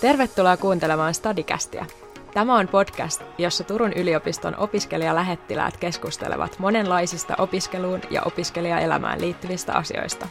Tervetuloa 0.00 0.56
kuuntelemaan 0.56 1.14
Stadikästiä. 1.14 1.86
Tämä 2.34 2.58
on 2.58 2.68
podcast, 2.68 3.22
jossa 3.38 3.64
Turun 3.64 3.92
yliopiston 3.92 4.56
opiskelijalähettiläät 4.56 5.76
keskustelevat 5.76 6.58
monenlaisista 6.58 7.34
opiskeluun 7.38 8.00
ja 8.10 8.22
opiskelijaelämään 8.22 9.20
liittyvistä 9.20 9.72
asioista. 9.74 10.28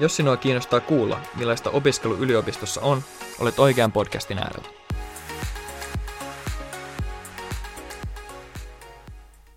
Jos 0.00 0.16
sinua 0.16 0.36
kiinnostaa 0.36 0.80
kuulla, 0.80 1.20
millaista 1.36 1.70
opiskelu 1.70 2.14
yliopistossa 2.16 2.80
on, 2.80 3.02
olet 3.40 3.58
oikean 3.58 3.92
podcastin 3.92 4.38
äärellä. 4.38 4.68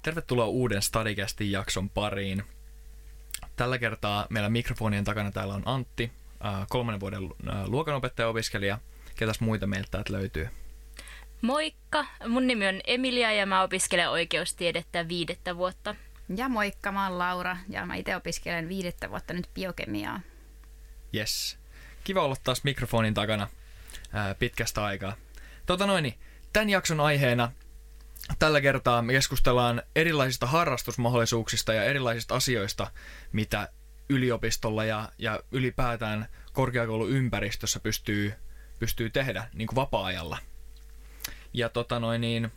Tervetuloa 0.01 0.45
uuden 0.45 0.81
Stadikästin 0.81 1.51
jakson 1.51 1.89
pariin. 1.89 2.43
Tällä 3.55 3.77
kertaa 3.77 4.27
meillä 4.29 4.49
mikrofonien 4.49 5.03
takana 5.03 5.31
täällä 5.31 5.53
on 5.53 5.63
Antti, 5.65 6.11
kolmannen 6.69 6.99
vuoden 6.99 7.29
luokanopettaja-opiskelija. 7.65 8.77
Ketäs 9.15 9.39
muita 9.39 9.67
meiltä 9.67 9.87
täältä 9.91 10.13
löytyy? 10.13 10.49
Moikka, 11.41 12.05
mun 12.27 12.47
nimi 12.47 12.67
on 12.67 12.81
Emilia 12.87 13.31
ja 13.31 13.45
mä 13.45 13.63
opiskelen 13.63 14.09
oikeustiedettä 14.09 15.07
viidettä 15.07 15.57
vuotta. 15.57 15.95
Ja 16.35 16.49
moikka, 16.49 16.91
mä 16.91 17.07
oon 17.09 17.19
Laura 17.19 17.57
ja 17.69 17.85
mä 17.85 17.95
itse 17.95 18.15
opiskelen 18.15 18.69
viidettä 18.69 19.09
vuotta 19.09 19.33
nyt 19.33 19.49
biokemiaa. 19.53 20.21
Yes. 21.15 21.57
Kiva 22.03 22.21
olla 22.21 22.35
taas 22.43 22.63
mikrofonin 22.63 23.13
takana 23.13 23.47
ää, 24.13 24.35
pitkästä 24.35 24.83
aikaa. 24.83 25.15
Tota 25.65 25.87
noin, 25.87 26.13
tämän 26.53 26.69
jakson 26.69 26.99
aiheena 26.99 27.51
tällä 28.39 28.61
kertaa 28.61 29.01
me 29.01 29.13
keskustellaan 29.13 29.83
erilaisista 29.95 30.45
harrastusmahdollisuuksista 30.45 31.73
ja 31.73 31.83
erilaisista 31.83 32.35
asioista, 32.35 32.91
mitä 33.31 33.69
yliopistolla 34.09 34.85
ja, 34.85 35.09
ja 35.17 35.39
ylipäätään 35.51 36.27
korkeakouluympäristössä 36.53 37.79
pystyy, 37.79 38.33
pystyy 38.83 39.09
tehdä 39.09 39.49
niin 39.53 39.67
kuin 39.67 39.75
vapaa-ajalla. 39.75 40.37
Ja 41.53 41.69
tota 41.69 41.99
noin, 41.99 42.21
niin, 42.21 42.51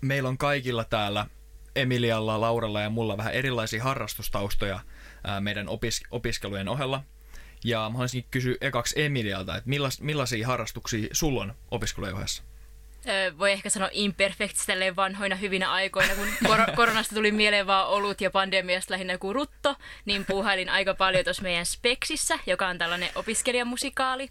meillä 0.00 0.28
on 0.28 0.38
kaikilla 0.38 0.84
täällä 0.84 1.26
Emilialla, 1.76 2.40
Lauralla 2.40 2.80
ja 2.80 2.90
mulla 2.90 3.16
vähän 3.16 3.32
erilaisia 3.32 3.84
harrastustaustoja 3.84 4.80
ää, 5.24 5.40
meidän 5.40 5.66
opis- 5.66 6.06
opiskelujen 6.10 6.68
ohella. 6.68 7.02
Ja 7.64 7.78
mä 7.78 7.92
haluaisin 7.92 8.24
kysyä 8.30 8.54
ekaksi 8.60 9.02
Emilialta, 9.02 9.56
että 9.56 9.68
millas, 9.68 10.00
millaisia 10.00 10.46
harrastuksia 10.46 11.08
sulla 11.12 11.42
on 11.42 11.54
opiskelujen 11.70 12.14
ohessa? 12.14 12.42
Voi 13.38 13.52
ehkä 13.52 13.70
sanoa 13.70 13.88
imperfects 13.92 14.66
tälleen 14.66 14.96
vanhoina 14.96 15.36
hyvinä 15.36 15.72
aikoina, 15.72 16.14
kun 16.14 16.28
kor- 16.46 16.70
koronasta 16.76 17.14
tuli 17.14 17.32
mieleen 17.32 17.66
vaan 17.66 17.88
olut 17.88 18.20
ja 18.20 18.30
pandemiasta 18.30 18.92
lähinnä 18.92 19.12
joku 19.12 19.32
rutto, 19.32 19.76
niin 20.04 20.24
puuhailin 20.24 20.68
aika 20.68 20.94
paljon 20.94 21.24
tuossa 21.24 21.42
meidän 21.42 21.66
Speksissä, 21.66 22.38
joka 22.46 22.68
on 22.68 22.78
tällainen 22.78 23.10
opiskelijamusikaali. 23.14 24.30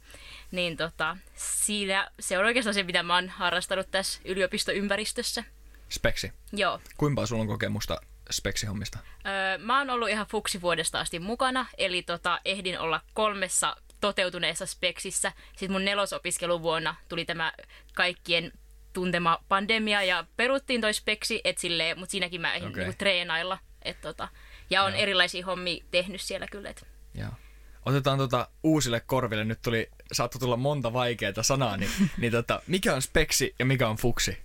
Niin 0.52 0.78
tota, 0.78 1.18
siinä, 1.36 2.12
se 2.20 2.38
on 2.38 2.46
oikeastaan 2.46 2.74
se, 2.74 2.84
mitä 2.84 3.04
mä 3.04 3.16
oon 3.16 3.30
harrastanut 3.30 3.92
tässä 3.92 4.22
yliopistoympäristössä. 4.26 5.44
Speksi. 5.90 6.34
Joo. 6.54 6.82
Kuinka 6.98 7.26
sulla 7.26 7.42
on 7.42 7.48
kokemusta 7.48 8.02
speksihommista? 8.32 9.00
Öö, 9.26 9.58
mä 9.58 9.78
oon 9.78 9.90
ollut 9.90 10.10
ihan 10.10 10.28
fuksivuodesta 10.28 11.00
asti 11.00 11.20
mukana, 11.20 11.66
eli 11.78 12.02
tota, 12.02 12.40
ehdin 12.46 12.80
olla 12.80 13.02
kolmessa 13.14 13.76
toteutuneessa 14.02 14.66
speksissä. 14.66 15.32
Sitten 15.50 15.72
mun 15.72 15.86
nelosopiskeluvuonna 15.86 16.96
tuli 17.10 17.26
tämä 17.26 17.54
kaikkien 17.94 18.52
tuntema 18.94 19.44
pandemia 19.50 20.04
ja 20.04 20.26
peruttiin 20.38 20.82
toi 20.82 20.94
speksi, 20.94 21.42
et 21.44 21.58
silleen, 21.58 22.00
mutta 22.00 22.12
siinäkin 22.12 22.42
mä 22.42 22.54
ehdin 22.54 22.70
okay. 22.70 22.84
niinku 22.84 22.98
treenailla. 22.98 23.58
Et 23.82 24.02
tota, 24.02 24.28
ja 24.70 24.84
on 24.84 24.92
Joo. 24.92 25.02
erilaisia 25.02 25.46
hommia 25.46 25.84
tehnyt 25.92 26.22
siellä 26.22 26.48
kyllä. 26.48 26.70
Et. 26.70 26.88
Joo. 27.14 27.32
Otetaan 27.86 28.18
tota 28.18 28.48
uusille 28.64 29.00
korville. 29.00 29.44
Nyt 29.44 29.62
tuli, 29.62 29.90
saattoi 30.12 30.40
tulla 30.40 30.58
monta 30.58 30.94
vaikeaa 30.94 31.44
sanaa, 31.44 31.78
niin, 31.78 31.92
niin 32.18 32.32
tota, 32.32 32.62
mikä 32.68 32.96
on 32.96 33.02
speksi 33.02 33.56
ja 33.60 33.66
mikä 33.66 33.88
on 33.88 33.96
fuksi? 33.96 34.38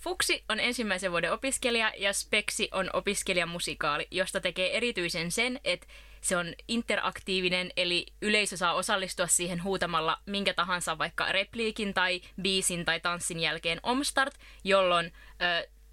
Fuksi 0.00 0.44
on 0.48 0.60
ensimmäisen 0.60 1.10
vuoden 1.10 1.32
opiskelija 1.32 1.92
ja 1.96 2.12
Speksi 2.12 2.68
on 2.72 2.90
opiskelijamusikaali, 2.92 4.08
josta 4.10 4.40
tekee 4.40 4.76
erityisen 4.76 5.30
sen, 5.30 5.60
että 5.64 5.86
se 6.20 6.36
on 6.36 6.54
interaktiivinen, 6.68 7.70
eli 7.76 8.06
yleisö 8.22 8.56
saa 8.56 8.74
osallistua 8.74 9.26
siihen 9.26 9.62
huutamalla 9.62 10.18
minkä 10.26 10.54
tahansa 10.54 10.98
vaikka 10.98 11.32
repliikin 11.32 11.94
tai 11.94 12.20
biisin 12.42 12.84
tai 12.84 13.00
tanssin 13.00 13.40
jälkeen 13.40 13.80
omstart, 13.82 14.34
jolloin 14.64 15.12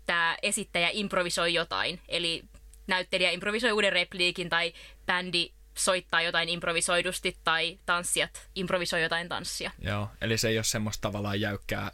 tämä 0.06 0.38
esittäjä 0.42 0.90
improvisoi 0.94 1.54
jotain. 1.54 2.02
Eli 2.08 2.44
näyttelijä 2.88 3.32
improvisoi 3.32 3.72
uuden 3.72 3.94
repliikin 3.94 4.50
tai 4.50 4.74
bändi 5.06 5.52
soittaa 5.78 6.22
jotain 6.22 6.50
improvisoidusti 6.50 7.38
tai 7.44 7.80
tanssijat 7.86 8.50
improvisoi 8.56 9.02
jotain 9.02 9.30
tanssia. 9.30 9.72
Joo, 9.80 10.10
eli 10.22 10.38
se 10.38 10.50
ei 10.50 10.58
ole 10.58 10.64
semmoista 10.64 11.02
tavallaan 11.02 11.42
jäykkää, 11.42 11.92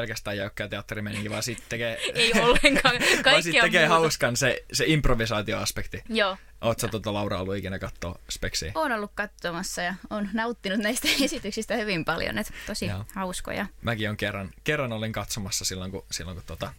pelkästään 0.00 0.36
jäykkää 0.36 0.68
teatterimeininki, 0.68 1.30
vaan 1.30 1.42
sitten 1.42 1.66
tekee, 1.68 1.98
Ei 2.14 2.32
ollenkaan. 2.32 2.94
vaan 3.00 3.02
sit 3.12 3.22
Kaikkia 3.22 3.62
tekee 3.62 3.86
muuta. 3.88 3.94
hauskan 4.00 4.36
se, 4.36 4.64
se 4.72 4.84
improvisaatioaspekti. 4.86 6.02
Joo. 6.08 6.36
Oot 6.60 6.78
sä 6.78 6.88
tota 6.88 7.12
Laura 7.14 7.40
ollut 7.40 7.56
ikinä 7.56 7.78
katsoa 7.78 8.18
speksiä? 8.30 8.72
Oon 8.74 8.92
ollut 8.92 9.10
katsomassa 9.14 9.82
ja 9.82 9.94
on 10.10 10.28
nauttinut 10.32 10.78
näistä 10.78 11.08
esityksistä 11.24 11.76
hyvin 11.76 12.04
paljon, 12.04 12.38
että 12.38 12.52
tosi 12.66 12.86
Joo. 12.86 13.04
hauskoja. 13.14 13.66
Mäkin 13.82 14.10
on 14.10 14.16
kerran, 14.16 14.50
kerran 14.64 14.92
olin 14.92 15.12
katsomassa 15.12 15.64
silloin, 15.64 15.90
kun, 15.90 16.04
silloin, 16.10 16.36
kun 16.36 16.44
tota, 16.46 16.72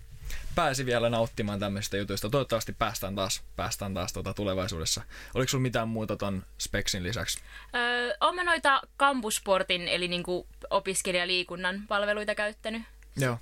pääsi 0.55 0.85
vielä 0.85 1.09
nauttimaan 1.09 1.59
tämmöisistä 1.59 1.97
jutuista. 1.97 2.29
Toivottavasti 2.29 2.75
päästään 2.79 3.15
taas, 3.15 3.43
päästään 3.55 3.93
taas 3.93 4.13
tota 4.13 4.33
tulevaisuudessa. 4.33 5.01
Oliko 5.33 5.49
sulla 5.49 5.61
mitään 5.61 5.87
muuta 5.87 6.15
ton 6.17 6.43
speksin 6.59 7.03
lisäksi? 7.03 7.39
Öö, 7.75 8.33
mä 8.35 8.43
noita 8.43 8.81
kampusportin, 8.97 9.87
eli 9.87 10.07
niinku 10.07 10.47
opiskelijaliikunnan 10.69 11.83
palveluita 11.87 12.35
käyttänyt. 12.35 12.81
Joo. 13.17 13.39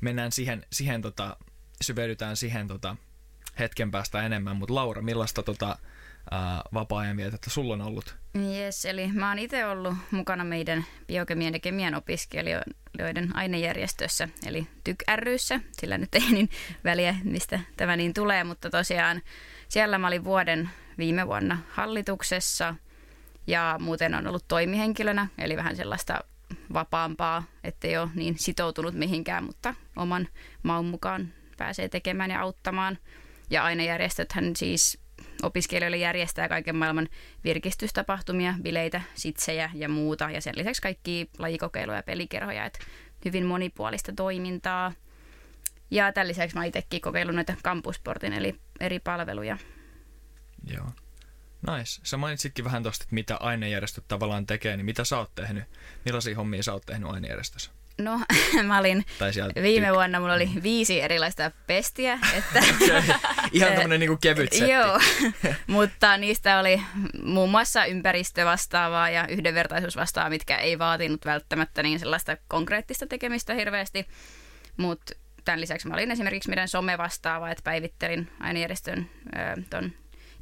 Mennään 0.00 0.32
siihen, 0.32 0.66
siihen 0.72 1.02
tota, 1.02 1.36
syveydytään 1.82 2.36
siihen 2.36 2.68
tota, 2.68 2.96
hetken 3.58 3.90
päästä 3.90 4.22
enemmän, 4.26 4.56
mutta 4.56 4.74
Laura, 4.74 5.02
millaista 5.02 5.42
tota, 5.42 5.78
ää, 6.30 6.62
vapaa-ajan 6.74 7.16
vietettä 7.16 7.50
sulla 7.50 7.74
on 7.74 7.80
ollut? 7.80 8.16
Yes, 8.34 8.84
eli 8.84 9.12
mä 9.12 9.28
oon 9.28 9.38
itse 9.38 9.66
ollut 9.66 9.94
mukana 10.10 10.44
meidän 10.44 10.84
biokemian 11.06 11.54
ja 11.54 11.60
kemian 11.60 11.94
opiskelijoiden 11.94 13.30
ainejärjestössä, 13.34 14.28
eli 14.46 14.66
TYK 14.84 15.02
ryssä, 15.16 15.60
sillä 15.72 15.98
nyt 15.98 16.14
ei 16.14 16.32
niin 16.32 16.50
väliä, 16.84 17.14
mistä 17.24 17.60
tämä 17.76 17.96
niin 17.96 18.14
tulee, 18.14 18.44
mutta 18.44 18.70
tosiaan 18.70 19.22
siellä 19.68 19.98
mä 19.98 20.06
olin 20.06 20.24
vuoden 20.24 20.70
viime 20.98 21.26
vuonna 21.26 21.58
hallituksessa 21.70 22.74
ja 23.46 23.76
muuten 23.80 24.14
on 24.14 24.26
ollut 24.26 24.48
toimihenkilönä, 24.48 25.28
eli 25.38 25.56
vähän 25.56 25.76
sellaista 25.76 26.20
vapaampaa, 26.72 27.42
ettei 27.64 27.96
ole 27.96 28.08
niin 28.14 28.38
sitoutunut 28.38 28.94
mihinkään, 28.94 29.44
mutta 29.44 29.74
oman 29.96 30.28
maun 30.62 30.86
mukaan 30.86 31.28
pääsee 31.56 31.88
tekemään 31.88 32.30
ja 32.30 32.40
auttamaan. 32.40 32.98
Ja 33.50 33.64
ainejärjestöthän 33.64 34.56
siis 34.56 34.98
opiskelijoille 35.42 35.96
järjestää 35.96 36.48
kaiken 36.48 36.76
maailman 36.76 37.08
virkistystapahtumia, 37.44 38.54
bileitä, 38.62 39.00
sitsejä 39.14 39.70
ja 39.74 39.88
muuta. 39.88 40.30
Ja 40.30 40.40
sen 40.40 40.54
lisäksi 40.56 40.82
kaikki 40.82 41.30
lajikokeiluja 41.38 41.96
ja 41.96 42.02
pelikerhoja, 42.02 42.64
että 42.64 42.78
hyvin 43.24 43.46
monipuolista 43.46 44.12
toimintaa. 44.16 44.92
Ja 45.90 46.12
tämän 46.12 46.28
lisäksi 46.28 46.56
mä 46.56 46.64
itsekin 46.64 47.00
kokeillut 47.00 47.34
noita 47.34 47.54
kampusportin 47.62 48.32
eli 48.32 48.54
eri 48.80 48.98
palveluja. 48.98 49.58
Joo. 50.66 50.86
Nice. 51.76 52.00
Sä 52.04 52.16
mainitsitkin 52.16 52.64
vähän 52.64 52.82
tosta, 52.82 53.02
että 53.02 53.14
mitä 53.14 53.36
ainejärjestöt 53.40 54.04
tavallaan 54.08 54.46
tekee, 54.46 54.76
niin 54.76 54.84
mitä 54.84 55.04
sä 55.04 55.18
oot 55.18 55.34
tehnyt? 55.34 55.64
Millaisia 56.04 56.36
hommia 56.36 56.62
sä 56.62 56.72
oot 56.72 56.86
tehnyt 56.86 57.10
ainejärjestössä? 57.10 57.70
No, 57.98 58.20
mä 58.66 58.78
olin 58.78 59.04
viime 59.62 59.86
tyk- 59.86 59.94
vuonna, 59.94 60.20
mulla 60.20 60.34
oli 60.34 60.50
viisi 60.62 61.00
erilaista 61.00 61.50
pestiä, 61.66 62.18
että 62.34 62.62
Ihan 63.52 63.72
tämmönen 63.72 64.00
niinku 64.00 64.16
kevyt 64.16 64.52
setti. 64.52 64.72
Joo, 64.72 65.00
mutta 65.66 66.16
niistä 66.16 66.58
oli 66.58 66.82
muun 67.22 67.50
muassa 67.50 67.84
ympäristövastaavaa 67.84 69.10
ja 69.10 69.26
yhdenvertaisuusvastaavaa, 69.28 70.30
mitkä 70.30 70.56
ei 70.56 70.78
vaatinut 70.78 71.24
välttämättä 71.24 71.82
niin 71.82 71.98
sellaista 71.98 72.36
konkreettista 72.48 73.06
tekemistä 73.06 73.54
hirveästi. 73.54 74.06
Mutta 74.76 75.12
tämän 75.44 75.60
lisäksi 75.60 75.88
mä 75.88 75.94
olin 75.94 76.10
esimerkiksi 76.10 76.48
meidän 76.48 76.68
somevastaava, 76.68 77.50
että 77.50 77.62
päivittelin 77.64 78.30
ainejärjestön 78.40 79.10
ton 79.70 79.92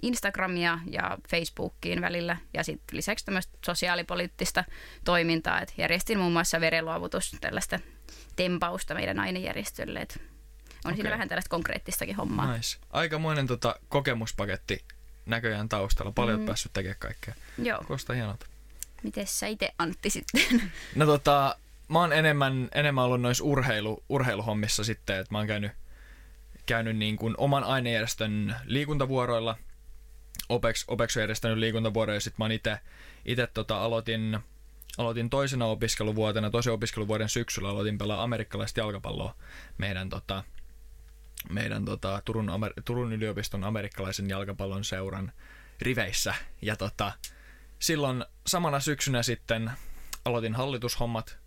Instagramia 0.03 0.79
ja 0.91 1.19
Facebookiin 1.29 2.01
välillä 2.01 2.37
ja 2.55 2.65
sitten 2.65 2.97
lisäksi 2.97 3.25
tämmöistä 3.25 3.59
sosiaalipoliittista 3.67 4.65
toimintaa, 5.05 5.61
että 5.61 5.75
järjestin 5.79 6.19
muun 6.19 6.33
muassa 6.33 6.61
verenluovutus 6.61 7.37
tällaista 7.41 7.81
tempausta 8.37 8.95
meidän 8.95 9.21
ainejärjestölle, 9.21 10.01
että 10.01 10.21
on 10.85 10.95
siinä 10.95 11.09
Okei. 11.09 11.13
vähän 11.13 11.29
tällaista 11.29 11.51
konkreettistakin 11.51 12.17
hommaa. 12.17 12.57
Nice. 12.57 12.79
Aikamoinen 12.91 13.47
tota, 13.47 13.77
kokemuspaketti 13.89 14.85
näköjään 15.27 15.69
taustalla. 15.69 16.13
Paljon 16.13 16.41
mm. 16.41 16.47
Päässyt 16.47 16.73
tekemään 16.73 16.99
kaikkea. 16.99 17.35
Joo. 17.59 17.79
Kuulostaa 17.87 18.17
hienolta. 18.17 18.47
Miten 19.03 19.27
sä 19.27 19.47
itse 19.47 19.75
Antti 19.79 20.11
sitten? 20.11 20.41
No 20.95 21.07
tota, 21.07 21.57
mä 21.89 22.01
oon 22.01 22.13
enemmän, 22.13 22.69
enemmän 22.75 23.05
ollut 23.05 23.21
noissa 23.21 23.45
urheilu, 23.45 24.05
urheiluhommissa 24.09 24.85
sitten, 24.85 25.21
että 25.21 25.35
mä 25.35 25.39
oon 25.39 25.47
käynyt, 25.47 25.73
käynyt 26.67 26.97
niin 26.97 27.17
kuin 27.17 27.35
oman 27.39 27.65
ainejärjestön 27.65 28.57
liikuntavuoroilla. 28.65 29.59
Opex, 30.49 30.85
Opex 30.89 31.17
on 31.17 31.21
järjestänyt 31.21 31.59
liikuntavuoroja 31.59 32.17
ja 32.17 32.21
sitten 32.21 32.47
mä 32.47 32.55
ite, 32.55 32.81
ite 33.25 33.47
tota, 33.47 33.85
aloitin 33.85 34.39
aloitin 34.99 35.31
toisena 35.31 35.67
opiskeluvuotena, 35.67 36.51
toisen 36.51 36.73
opiskeluvuoden 36.73 37.29
syksyllä 37.29 37.69
aloitin 37.69 37.99
pelaa 37.99 38.23
amerikkalaista 38.23 38.81
jalkapalloa 38.81 39.35
meidän, 39.79 40.09
tota, 40.09 40.45
meidän 41.51 41.85
tota, 41.85 42.23
Turun, 42.25 42.49
Amer- 42.49 42.83
Turun 42.85 43.13
yliopiston 43.13 43.65
amerikkalaisen 43.65 44.31
jalkapallon 44.31 44.85
seuran 44.85 45.33
riveissä. 45.83 46.35
Ja 46.63 46.77
tota, 46.77 47.13
silloin 47.79 48.25
samana 48.47 48.81
syksynä 48.81 49.23
sitten 49.23 49.71
aloitin 50.25 50.55
hallitushommat 50.55 51.39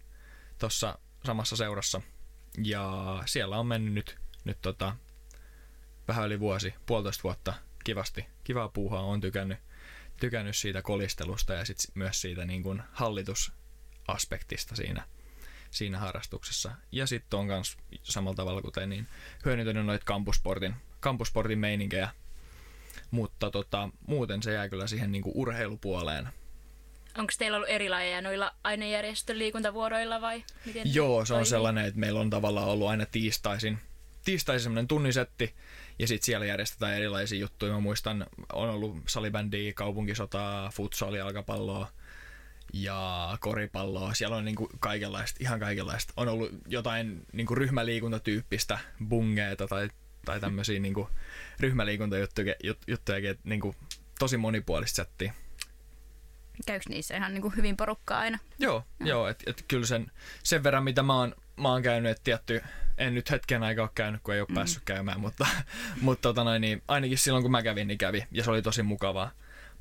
tuossa 0.59 0.99
samassa 1.25 1.55
seurassa. 1.55 2.01
Ja 2.63 3.23
siellä 3.25 3.57
on 3.57 3.67
mennyt 3.67 3.93
nyt, 3.93 4.17
nyt 4.43 4.57
tota, 4.61 4.95
vähän 6.07 6.25
yli 6.25 6.39
vuosi, 6.39 6.73
puolitoista 6.85 7.23
vuotta 7.23 7.53
kivasti. 7.87 8.25
Kivaa 8.43 8.69
puuhaa, 8.69 9.01
on 9.01 9.21
tykännyt, 9.21 9.59
tykännyt 10.19 10.55
siitä 10.55 10.81
kolistelusta 10.81 11.53
ja 11.53 11.65
sit 11.65 11.77
myös 11.93 12.21
siitä 12.21 12.45
niin 12.45 12.63
kuin 12.63 12.83
hallitusaspektista 12.91 14.75
siinä, 14.75 15.03
siinä 15.71 15.99
harrastuksessa. 15.99 16.71
Ja 16.91 17.07
sitten 17.07 17.39
on 17.39 17.45
myös 17.45 17.77
samalla 18.03 18.35
tavalla 18.35 18.61
kuten 18.61 18.89
niin 18.89 19.07
hyödyntänyt 19.45 19.85
noita 19.85 20.05
kampusportin, 20.05 20.75
kampusportin 20.99 21.59
meininkejä, 21.59 22.09
mutta 23.11 23.51
tota, 23.51 23.89
muuten 24.07 24.43
se 24.43 24.53
jää 24.53 24.69
kyllä 24.69 24.87
siihen 24.87 25.11
niin 25.11 25.21
kuin 25.21 25.33
urheilupuoleen. 25.35 26.27
Onko 27.17 27.33
teillä 27.37 27.55
ollut 27.55 27.69
eri 27.69 27.89
lajeja 27.89 28.21
noilla 28.21 28.55
ainejärjestön 28.63 29.39
liikuntavuoroilla 29.39 30.21
vai 30.21 30.43
miten? 30.65 30.93
Joo, 30.93 31.25
se 31.25 31.33
on 31.33 31.37
toimii? 31.37 31.49
sellainen, 31.49 31.85
että 31.85 31.99
meillä 31.99 32.19
on 32.19 32.29
tavallaan 32.29 32.67
ollut 32.67 32.87
aina 32.87 33.05
tiistaisin, 33.05 33.79
tiistaisin 34.27 34.63
semmoinen 34.63 34.87
tunnisetti, 34.87 35.55
ja 35.99 36.07
sitten 36.07 36.25
siellä 36.25 36.45
järjestetään 36.45 36.93
erilaisia 36.93 37.39
juttuja. 37.39 37.73
Mä 37.73 37.79
muistan, 37.79 38.25
on 38.53 38.69
ollut 38.69 38.97
salibändiä, 39.07 39.73
kaupunkisotaa, 39.73 40.69
futsalia, 40.69 41.19
jalkapalloa 41.19 41.87
ja 42.73 43.37
koripalloa. 43.41 44.13
Siellä 44.13 44.35
on 44.35 44.45
niinku 44.45 44.69
kaikenlaista, 44.79 45.37
ihan 45.41 45.59
kaikenlaista. 45.59 46.13
On 46.17 46.27
ollut 46.27 46.51
jotain 46.67 47.25
niinku 47.33 47.55
ryhmäliikuntatyyppistä 47.55 48.79
bungeeta 49.07 49.67
tai, 49.67 49.89
tai 50.25 50.39
tämmöisiä 50.39 50.79
niinku 50.79 51.09
ryhmäliikuntajuttuja, 51.59 52.55
jut, 52.63 52.79
juttujakin, 52.87 53.29
että 53.29 53.49
niinku 53.49 53.75
tosi 54.19 54.37
monipuolista 54.37 54.95
settiä. 54.95 55.33
Käykö 56.65 56.85
niissä 56.89 57.17
ihan 57.17 57.33
niin 57.33 57.41
kuin 57.41 57.55
hyvin 57.55 57.77
porukkaa 57.77 58.19
aina? 58.19 58.39
Joo, 58.59 58.83
joo 58.99 59.27
että 59.27 59.43
et 59.47 59.65
kyllä 59.67 59.85
sen, 59.85 60.11
sen 60.43 60.63
verran 60.63 60.83
mitä 60.83 61.03
mä 61.03 61.19
oon, 61.19 61.35
mä 61.57 61.69
oon 61.69 61.81
käynyt, 61.81 62.11
että 62.11 62.23
tietty, 62.23 62.61
en 62.97 63.15
nyt 63.15 63.31
hetken 63.31 63.63
aikaa 63.63 63.83
ole 63.83 63.91
käynyt, 63.95 64.21
kun 64.23 64.33
ei 64.33 64.39
ole 64.41 64.47
päässyt 64.53 64.83
käymään, 64.85 65.19
mutta, 65.19 65.47
mutta 66.01 66.21
tota 66.21 66.43
noin, 66.43 66.61
niin 66.61 66.81
ainakin 66.87 67.17
silloin 67.17 67.43
kun 67.43 67.51
mä 67.51 67.63
kävin, 67.63 67.87
niin 67.87 67.97
kävi. 67.97 68.23
Ja 68.31 68.43
se 68.43 68.51
oli 68.51 68.61
tosi 68.61 68.83
mukavaa, 68.83 69.31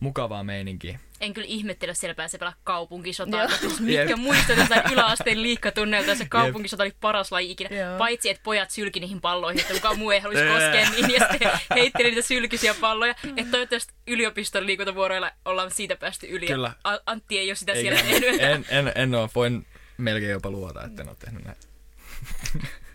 mukavaa 0.01 0.45
meininkiä. 0.45 0.99
En 1.21 1.35
kyllä 1.35 1.47
ihmettele, 1.47 1.91
jos 1.91 2.01
siellä 2.01 2.15
pääsee 2.15 2.39
pelaa 2.39 2.55
kaupunkisotaa, 2.65 3.43
jos 3.63 3.81
mitkä 3.81 4.17
muistat 4.17 4.59
jostain 4.59 4.93
yläasteen 4.93 5.43
liikkatunnelta, 5.43 6.15
se 6.15 6.27
kaupunkisota 6.29 6.83
oli 6.83 6.93
paras 7.01 7.33
laji 7.33 7.51
ikinä. 7.51 7.77
Joo. 7.77 7.99
Paitsi, 7.99 8.31
että 8.31 8.43
pojat 8.43 8.71
sylki 8.71 9.01
niihin 9.01 9.21
palloihin, 9.21 9.61
että 9.61 9.75
kukaan 9.75 9.99
muu 9.99 10.11
ei 10.11 10.21
haluaisi 10.21 10.53
koskea 10.53 10.91
niihin, 10.91 11.15
ja 11.15 11.29
sitten 11.31 11.51
heitteli 11.75 12.09
niitä 12.11 12.29
sylkyisiä 12.29 12.75
palloja. 12.81 13.15
Että 13.37 13.51
toivottavasti 13.51 13.95
yliopiston 14.07 14.67
liikuntavuoroilla 14.67 15.31
ollaan 15.45 15.71
siitä 15.71 15.97
päästy 15.97 16.27
yli. 16.27 16.47
Kyllä. 16.47 16.73
A- 16.85 16.99
Antti 17.07 17.39
ei 17.39 17.49
ole 17.51 17.57
sitä 17.57 17.73
Eikä- 17.73 17.97
siellä 17.97 18.21
tehnyt. 18.21 18.41
en, 18.41 18.67
en, 18.69 18.93
en 18.95 19.15
ole, 19.15 19.29
voin 19.35 19.67
melkein 19.99 20.33
jopa 20.33 20.51
luota, 20.51 20.85
että 20.85 21.03
en 21.03 21.09
ole 21.09 21.17
tehnyt 21.21 21.45
näin. 21.45 21.57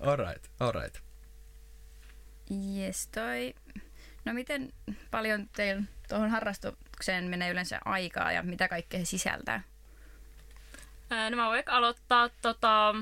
alright, 0.00 0.50
alright. 0.60 0.98
Jes, 2.50 3.06
toi... 3.06 3.54
No 4.24 4.32
miten 4.32 4.72
paljon 5.10 5.48
teillä 5.48 5.82
tuohon 6.08 6.30
harrastukseen 6.30 7.24
menee 7.24 7.50
yleensä 7.50 7.80
aikaa 7.84 8.32
ja 8.32 8.42
mitä 8.42 8.68
kaikkea 8.68 9.00
se 9.00 9.04
sisältää? 9.04 9.62
Ää, 11.10 11.30
No 11.30 11.36
mä 11.36 11.46
voin 11.46 11.62
aloittaa 11.66 12.28
tota, 12.42 12.94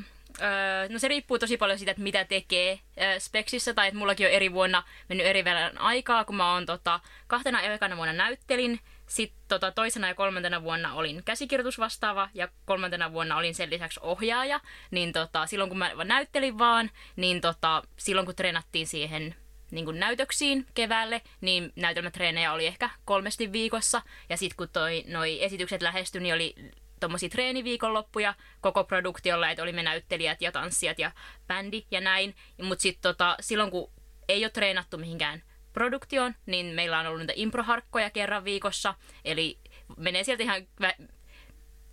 No 0.89 0.99
se 0.99 1.09
riippuu 1.09 1.39
tosi 1.39 1.57
paljon 1.57 1.79
siitä, 1.79 1.91
että 1.91 2.03
mitä 2.03 2.25
tekee 2.25 2.79
Speksissä, 3.19 3.75
tai 3.75 3.89
että 3.89 3.99
mullakin 3.99 4.27
on 4.27 4.33
eri 4.33 4.53
vuonna 4.53 4.83
mennyt 5.09 5.27
eri 5.27 5.45
verran 5.45 5.79
aikaa, 5.79 6.25
kun 6.25 6.37
mä 6.37 6.53
oon 6.53 6.67
tota, 6.67 7.01
kahtena 7.27 7.61
ekana 7.61 7.97
vuonna 7.97 8.13
näyttelin, 8.13 8.81
sitten 9.09 9.41
tota, 9.49 9.73
toisena 9.73 10.09
ja 10.09 10.15
kolmantena 10.15 10.63
vuonna 10.63 10.95
olin 10.95 11.23
käsikirjoitusvastaava 11.25 12.29
ja 12.35 12.49
kolmantena 12.65 13.13
vuonna 13.13 13.37
olin 13.37 13.55
sen 13.55 13.71
lisäksi 13.71 14.01
ohjaaja. 14.03 14.61
Niin 14.91 15.13
tota, 15.13 15.47
silloin 15.47 15.71
kun 15.71 15.79
mä 15.79 15.91
näyttelin 16.05 16.59
vaan, 16.59 16.91
niin 17.17 17.41
tota, 17.41 17.83
silloin 17.97 18.27
kun 18.27 18.35
treenattiin 18.35 18.87
siihen 18.87 19.35
niin 19.71 19.85
kuin 19.85 20.01
näytöksiin 20.01 20.67
keväälle, 20.75 21.23
niin 21.41 21.73
näytelmätreenejä 21.77 22.53
oli 22.53 22.67
ehkä 22.67 22.91
kolmesti 23.05 23.53
viikossa. 23.53 24.03
Ja 24.29 24.37
sitten 24.37 24.57
kun 24.57 24.69
toi, 24.69 25.05
noi 25.07 25.45
esitykset 25.45 25.83
lähestyi, 25.83 26.21
niin 26.21 26.35
oli 26.35 26.55
tommosia 27.01 27.29
treeniviikonloppuja 27.29 28.35
koko 28.61 28.85
produktiolla, 28.85 29.51
että 29.51 29.63
oli 29.63 29.73
me 29.73 29.83
näyttelijät 29.83 30.43
ja 30.43 30.53
tanssijat 30.53 30.99
ja 30.99 31.13
bändi 31.47 31.87
ja 31.91 32.01
näin. 32.01 32.35
Mutta 32.63 32.83
sitten 32.83 33.03
tota, 33.03 33.37
silloin 33.41 33.71
kun 33.71 33.93
ei 34.29 34.45
ole 34.45 34.51
treenattu 34.51 34.99
mihinkään 34.99 35.43
produktioon, 35.79 36.35
niin 36.47 36.67
meillä 36.67 36.99
on 36.99 37.07
ollut 37.07 37.21
niitä 37.21 37.33
improharkkoja 37.37 38.11
kerran 38.11 38.45
viikossa. 38.45 38.95
Eli 39.25 39.59
menee 39.97 40.25
sieltä 40.25 40.43
ihan 40.43 40.63
vä- 40.83 41.09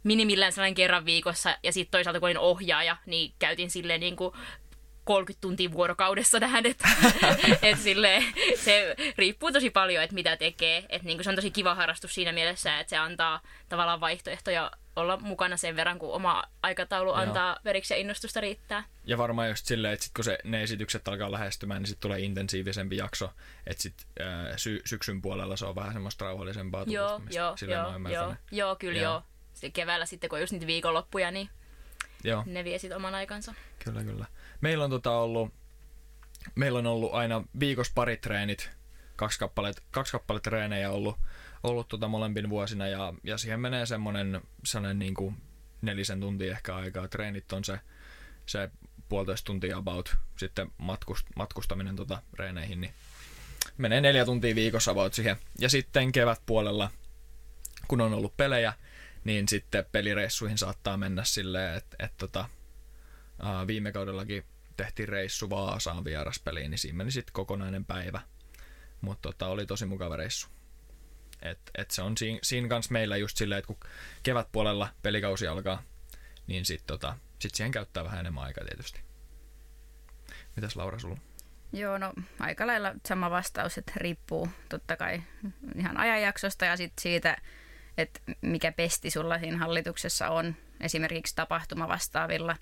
minimillään 0.03 0.51
sellainen 0.51 0.75
kerran 0.75 1.05
viikossa. 1.05 1.57
Ja 1.63 1.73
sitten 1.73 1.91
toisaalta 1.91 2.19
kun 2.19 2.27
olin 2.27 2.37
ohjaaja, 2.37 2.97
niin 3.05 3.33
käytin 3.39 3.71
silleen 3.71 3.99
niin 3.99 4.15
kuin 4.15 4.33
30 5.03 5.41
tuntia 5.41 5.71
vuorokaudessa 5.71 6.39
tähän, 6.39 6.65
että 6.65 6.87
et 7.61 7.79
silleen, 7.79 8.23
se 8.55 8.95
riippuu 9.17 9.51
tosi 9.51 9.69
paljon, 9.69 10.03
että 10.03 10.15
mitä 10.15 10.37
tekee. 10.37 10.85
Et 10.89 11.03
niinku 11.03 11.23
se 11.23 11.29
on 11.29 11.35
tosi 11.35 11.51
kiva 11.51 11.75
harrastus 11.75 12.15
siinä 12.15 12.31
mielessä, 12.31 12.79
että 12.79 12.89
se 12.89 12.97
antaa 12.97 13.41
tavallaan 13.69 13.99
vaihtoehtoja 14.01 14.71
olla 14.95 15.17
mukana 15.17 15.57
sen 15.57 15.75
verran, 15.75 15.99
kun 15.99 16.13
oma 16.13 16.43
aikataulu 16.63 17.09
Joo. 17.09 17.17
antaa 17.17 17.57
veriksi 17.65 17.93
ja 17.93 17.97
innostusta 17.97 18.41
riittää. 18.41 18.83
Ja 19.05 19.17
varmaan 19.17 19.49
just 19.49 19.65
silleen, 19.65 19.93
että 19.93 20.05
sit 20.05 20.13
kun 20.15 20.23
se, 20.23 20.37
ne 20.43 20.63
esitykset 20.63 21.07
alkaa 21.07 21.31
lähestymään, 21.31 21.81
niin 21.81 21.87
sitten 21.87 22.01
tulee 22.01 22.19
intensiivisempi 22.19 22.97
jakso. 22.97 23.31
Että 23.67 23.83
sitten 23.83 24.05
sy- 24.55 24.81
syksyn 24.85 25.21
puolella 25.21 25.57
se 25.57 25.65
on 25.65 25.75
vähän 25.75 25.93
semmoista 25.93 26.25
rauhallisempaa 26.25 26.83
Joo, 26.87 27.21
joo, 27.31 27.55
mä 27.67 27.73
joo, 27.73 27.95
ymmärtän. 27.95 28.23
joo, 28.23 28.35
joo, 28.51 28.75
kyllä 28.75 28.99
Joo. 29.01 29.13
joo. 29.13 29.23
Sitten 29.53 29.71
keväällä 29.71 30.05
sitten, 30.05 30.29
kun 30.29 30.37
on 30.37 30.41
just 30.41 30.53
niitä 30.53 30.67
viikonloppuja, 30.67 31.31
niin 31.31 31.49
joo. 32.23 32.43
ne 32.45 32.63
vie 32.63 32.77
sit 32.79 32.91
oman 32.91 33.15
aikansa. 33.15 33.53
Kyllä, 33.83 34.03
kyllä. 34.03 34.25
Meillä 34.61 34.83
on 34.83 34.89
tota 34.89 35.11
ollut, 35.11 35.53
meillä 36.55 36.79
on 36.79 36.87
ollut 36.87 37.13
aina 37.13 37.43
viikossa 37.59 37.91
parit 37.95 38.21
treenit, 38.21 38.69
kaksi 39.15 39.39
kappaletta, 39.39 39.81
kaksi 39.91 40.11
kappaletta 40.11 40.49
treenejä 40.49 40.91
ollut, 40.91 41.17
ollut 41.65 41.87
tota 41.87 42.07
molempin 42.07 42.49
vuosina 42.49 42.87
ja, 42.87 43.13
ja 43.23 43.37
siihen 43.37 43.59
menee 43.59 43.85
semmoinen, 43.85 44.41
sellainen 44.65 44.99
niin 44.99 45.13
kuin 45.13 45.35
nelisen 45.81 46.19
tuntia 46.19 46.51
ehkä 46.51 46.75
aikaa. 46.75 47.07
Treenit 47.07 47.53
on 47.53 47.63
se, 47.63 47.79
se 48.45 48.69
puolitoista 49.09 49.45
tuntia 49.45 49.77
about, 49.77 50.15
sitten 50.37 50.71
matkust, 50.77 51.27
matkustaminen 51.35 51.95
tota 51.95 52.21
reeneihin, 52.33 52.81
niin 52.81 52.93
menee 53.77 54.01
neljä 54.01 54.25
tuntia 54.25 54.55
viikossa 54.55 54.91
about 54.91 55.13
siihen. 55.13 55.35
Ja 55.59 55.69
sitten 55.69 56.11
kevätpuolella, 56.11 56.91
kun 57.87 58.01
on 58.01 58.13
ollut 58.13 58.37
pelejä, 58.37 58.73
niin 59.23 59.47
sitten 59.47 59.85
pelireissuihin 59.91 60.57
saattaa 60.57 60.97
mennä 60.97 61.23
silleen, 61.23 61.77
että, 61.77 61.95
että 61.99 62.17
tota, 62.17 62.49
viime 63.67 63.91
kaudellakin 63.91 64.43
tehtiin 64.77 65.09
reissu 65.09 65.49
Vaasaan 65.49 66.05
vieraspeliin, 66.05 66.71
niin 66.71 66.79
siinä 66.79 66.97
meni 66.97 67.11
sitten 67.11 67.33
kokonainen 67.33 67.85
päivä. 67.85 68.21
Mutta 69.01 69.29
tota, 69.29 69.47
oli 69.47 69.65
tosi 69.65 69.85
mukava 69.85 70.15
reissu. 70.15 70.47
Et, 71.45 71.59
et 71.77 71.91
se 71.91 72.01
on 72.01 72.17
siinä, 72.17 72.39
siinä 72.43 72.67
kanssa 72.67 72.91
meillä 72.91 73.17
just 73.17 73.37
silleen, 73.37 73.59
että 73.59 73.67
kun 73.67 73.79
kevätpuolella 74.23 74.89
pelikausi 75.01 75.47
alkaa, 75.47 75.83
niin 76.47 76.65
sitten 76.65 76.87
tota, 76.87 77.17
sit 77.39 77.55
siihen 77.55 77.71
käyttää 77.71 78.03
vähän 78.03 78.19
enemmän 78.19 78.43
aikaa 78.43 78.65
tietysti. 78.65 78.99
Mitäs 80.55 80.75
Laura 80.75 80.99
sulla? 80.99 81.17
Joo, 81.73 81.97
no 81.97 82.13
aika 82.39 82.67
lailla 82.67 82.93
sama 83.07 83.31
vastaus, 83.31 83.77
että 83.77 83.91
riippuu 83.95 84.49
totta 84.69 84.97
kai 84.97 85.21
ihan 85.75 85.97
ajanjaksosta 85.97 86.65
ja 86.65 86.77
sitten 86.77 87.01
siitä, 87.01 87.37
että 87.97 88.19
mikä 88.41 88.71
pesti 88.71 89.09
sulla 89.09 89.39
siinä 89.39 89.57
hallituksessa 89.57 90.29
on. 90.29 90.55
Esimerkiksi 90.79 91.35
tapahtuma 91.35 91.87
vastaavilla 91.87 92.55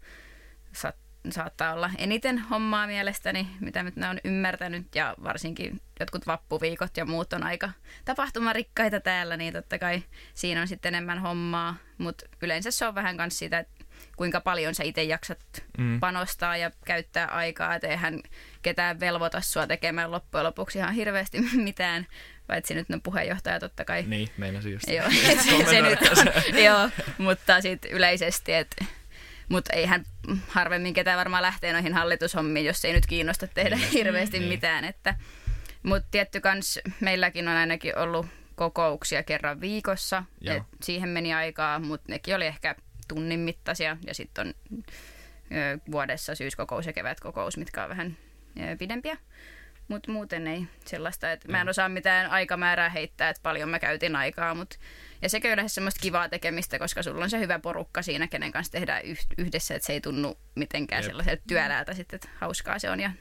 saattaa 1.32 1.74
olla 1.74 1.90
eniten 1.98 2.40
hommaa 2.40 2.88
mielestäni, 2.88 3.48
mitä 3.60 3.84
nyt 3.84 3.96
ne 3.96 4.08
on 4.10 4.20
ymmärtänyt 4.24 4.96
ja 4.96 5.16
varsinkin 5.24 5.82
jotkut 6.00 6.28
vappuviikot 6.28 6.98
ja 6.98 7.06
muut 7.06 7.34
on 7.34 7.44
aika 7.44 7.70
tapahtumarikkaita 8.06 9.00
täällä, 9.00 9.38
niin 9.38 9.54
totta 9.54 9.80
kai 9.80 10.04
siinä 10.34 10.62
on 10.62 10.68
sitten 10.68 10.96
enemmän 10.96 11.20
hommaa, 11.20 11.76
mutta 11.98 12.26
yleensä 12.42 12.72
se 12.72 12.86
on 12.88 12.96
vähän 12.96 13.16
myös 13.16 13.40
sitä, 13.40 13.60
että 13.60 13.84
kuinka 14.18 14.42
paljon 14.42 14.76
sä 14.76 14.84
itse 14.84 15.04
jaksat 15.04 15.40
Mm. 15.78 16.00
panostaa 16.00 16.58
ja 16.58 16.72
käyttää 16.86 17.28
aikaa, 17.28 17.76
että 17.76 17.88
eihän 17.88 18.20
ketään 18.62 19.00
velvoita 19.00 19.42
sua 19.42 19.68
tekemään 19.68 20.12
loppujen 20.12 20.44
lopuksi 20.46 20.78
ihan 20.80 20.94
hirveästi 20.94 21.42
mitään, 21.56 22.08
paitsi 22.48 22.74
nyt 22.76 22.90
no 22.90 23.00
puheenjohtaja 23.04 23.60
totta 23.60 23.86
kai. 23.86 24.04
Niin, 24.08 24.30
meinasin 24.38 24.72
just. 24.74 24.88
Joo, 24.90 25.10
se, 25.46 25.66
se 25.70 25.82
nyt 25.82 26.00
on, 26.02 26.64
joo, 26.64 26.90
mutta 27.18 27.62
sitten 27.62 27.92
yleisesti, 27.92 28.54
että 28.54 28.86
mutta 29.50 29.74
eihän 29.74 30.06
harvemmin 30.48 30.94
ketään 30.94 31.18
varmaan 31.18 31.44
lähtee 31.44 31.74
noihin 31.74 31.94
hallitushommiin, 31.94 32.66
jos 32.66 32.86
ei 32.86 32.94
nyt 32.94 33.06
kiinnosta 33.06 33.48
tehdä 33.48 33.76
Niin. 33.76 33.90
hirveästi 33.92 34.40
Niin. 34.40 34.50
mitään. 34.50 34.86
Että, 34.86 35.16
mutta 35.84 36.08
tietty 36.12 36.40
kans 36.40 36.80
meilläkin 37.00 37.48
on 37.48 37.56
ainakin 37.56 37.98
ollut 37.98 38.26
kokouksia 38.56 39.24
kerran 39.24 39.62
viikossa. 39.62 40.24
Et 40.56 40.64
siihen 40.84 41.10
meni 41.10 41.34
aikaa, 41.34 41.80
mutta 41.80 42.12
nekin 42.12 42.36
oli 42.36 42.46
ehkä 42.46 42.76
tunnin 43.08 43.40
mittaisia. 43.40 43.98
Ja 44.08 44.14
sitten 44.14 44.48
on 44.48 44.54
ö, 45.52 45.80
vuodessa 45.92 46.36
syyskokous 46.36 46.86
ja 46.86 46.94
kevätkokous, 46.94 47.58
mitkä 47.58 47.84
on 47.84 47.90
vähän 47.90 48.18
ö, 48.60 48.76
pidempiä. 48.78 49.18
Mutta 49.94 50.12
muuten 50.12 50.48
ei 50.48 50.68
sellaista, 50.86 51.32
että 51.32 51.52
mä 51.52 51.62
en 51.62 51.70
osaa 51.70 51.90
mitään 51.90 52.32
aikamäärää 52.32 52.90
heittää, 52.90 53.30
että 53.30 53.44
paljon 53.44 53.70
mä 53.70 53.80
käytin 53.80 54.16
aikaa. 54.16 54.56
Mut, 54.56 54.80
ja 55.22 55.30
on 55.46 55.52
yleensä 55.54 55.74
semmoista 55.74 56.02
kivaa 56.02 56.30
tekemistä, 56.30 56.80
koska 56.80 57.04
sulla 57.04 57.24
on 57.24 57.30
se 57.30 57.40
hyvä 57.40 57.60
porukka 57.60 58.02
siinä, 58.02 58.28
kenen 58.28 58.52
kanssa 58.52 58.72
tehdään 58.72 59.06
yh- 59.06 59.28
yhdessä, 59.38 59.76
että 59.76 59.86
se 59.86 59.94
ei 59.94 60.02
tunnu 60.02 60.40
mitenkään 60.56 61.04
Jep. 61.04 61.10
sellaiselta 61.10 61.44
työläältä 61.48 61.94
sitten, 61.94 62.18
että 62.18 62.30
hauskaa 62.40 62.80
se 62.80 62.90
on. 62.90 63.00
Ja 63.00 63.12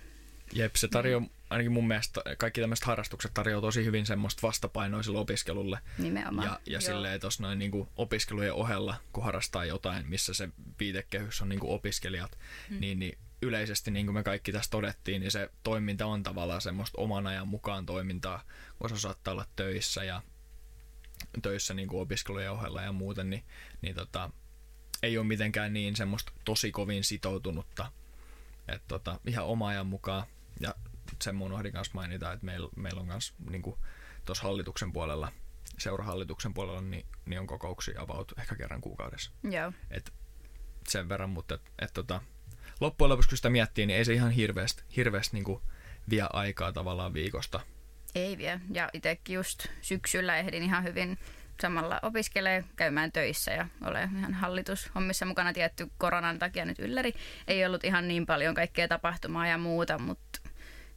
Jep, 0.53 0.75
se 0.75 0.89
tarjoaa, 0.89 1.27
ainakin 1.51 1.73
mun 1.73 1.89
mielestä 1.89 2.21
kaikki 2.39 2.61
tämmöiset 2.61 2.87
harrastukset 2.87 3.35
tarjoaa 3.35 3.61
tosi 3.61 3.85
hyvin 3.85 4.07
semmoista 4.07 4.47
vastapainoa 4.47 5.03
sille 5.03 5.19
opiskelulle. 5.19 5.79
nimenomaan. 5.99 6.47
Ja, 6.47 6.61
ja 6.67 6.81
silleen 6.81 7.21
tuossa 7.21 7.43
noin 7.43 7.59
niinku 7.59 7.89
opiskelujen 7.97 8.53
ohella, 8.53 8.97
kun 9.13 9.25
harrastaa 9.25 9.65
jotain, 9.65 10.09
missä 10.09 10.35
se 10.35 10.49
viitekehys 10.81 11.43
on 11.43 11.49
niinku 11.49 11.75
opiskelijat, 11.75 12.39
hmm. 12.69 12.81
niin, 12.81 12.99
niin 12.99 13.19
yleisesti, 13.43 13.91
niin 13.91 14.07
kuin 14.07 14.15
me 14.15 14.23
kaikki 14.23 14.53
tässä 14.53 14.71
todettiin, 14.71 15.21
niin 15.21 15.31
se 15.31 15.51
toiminta 15.63 16.07
on 16.07 16.23
tavallaan 16.23 16.61
semmoista 16.61 17.01
oman 17.01 17.27
ajan 17.27 17.49
mukaan 17.49 17.87
toimintaa, 17.87 18.45
koska 18.79 18.99
saattaa 18.99 19.33
olla 19.33 19.47
töissä 19.57 20.05
ja 20.05 20.23
töissä 21.43 21.75
niin 21.75 21.89
kuin 21.89 22.03
opiskelujen 22.03 22.53
ohella 22.53 22.83
ja 22.83 22.93
muuten, 22.93 23.31
niin, 23.31 23.45
niin 23.83 23.95
tota, 23.95 24.31
ei 25.03 25.19
ole 25.19 25.27
mitenkään 25.27 25.73
niin 25.73 25.97
semmoista 25.97 26.33
tosi 26.45 26.73
kovin 26.73 27.05
sitoutunutta, 27.05 27.93
että 28.69 28.89
tota, 28.89 29.21
ihan 29.27 29.47
oma 29.47 29.69
ajan 29.69 29.87
mukaan. 29.87 30.27
Ja 30.61 30.75
sen 31.23 31.35
mun 31.35 31.53
unohdin 31.53 31.73
kanssa 31.73 31.95
mainita, 31.95 32.33
että 32.33 32.47
meillä, 32.47 32.69
meillä 32.77 33.01
on 33.01 33.07
myös 33.07 33.35
niin 33.51 33.63
tuossa 34.25 34.45
hallituksen 34.45 34.93
puolella, 34.93 35.33
seurahallituksen 35.79 36.55
puolella, 36.55 36.81
niin, 36.81 37.07
niin 37.27 37.41
on 37.41 37.47
kokouksia 37.47 38.03
about 38.03 38.33
ehkä 38.39 38.57
kerran 38.57 38.81
kuukaudessa. 38.81 39.31
Joo. 39.51 39.73
Et 39.91 40.13
sen 40.89 41.09
verran, 41.09 41.31
mutta 41.31 41.55
et, 41.55 41.63
et 41.79 41.93
tota, 41.95 42.23
loppujen 42.81 43.09
lopuksi 43.09 43.29
kun 43.29 43.37
sitä 43.37 43.51
miettii, 43.51 43.87
niin 43.87 43.99
ei 43.99 44.05
se 44.05 44.13
ihan 44.13 44.31
hirveästi, 44.31 44.83
hirveästi 44.97 45.37
niin 45.37 45.61
vie 46.11 46.27
aikaa 46.33 46.73
tavallaan 46.73 47.15
viikosta. 47.15 47.61
Ei 48.15 48.39
vie. 48.39 48.61
Ja 48.71 48.89
itsekin 48.93 49.35
just 49.35 49.67
syksyllä 49.81 50.39
ehdin 50.39 50.63
ihan 50.63 50.85
hyvin 50.85 51.19
samalla 51.61 51.99
opiskelee 52.03 52.65
käymään 52.77 53.13
töissä 53.13 53.51
ja 53.51 53.67
ole 53.85 54.09
ihan 54.19 54.35
hallitushommissa 54.35 55.27
mukana 55.27 55.53
tietty 55.53 55.91
koronan 55.99 56.39
takia 56.39 56.65
nyt 56.65 56.79
ylläri. 56.79 57.15
Ei 57.49 57.67
ollut 57.67 57.85
ihan 57.85 58.09
niin 58.09 58.27
paljon 58.27 58.55
kaikkea 58.55 58.89
tapahtumaa 58.89 59.47
ja 59.47 59.59
muuta, 59.59 59.99
mutta 59.99 60.41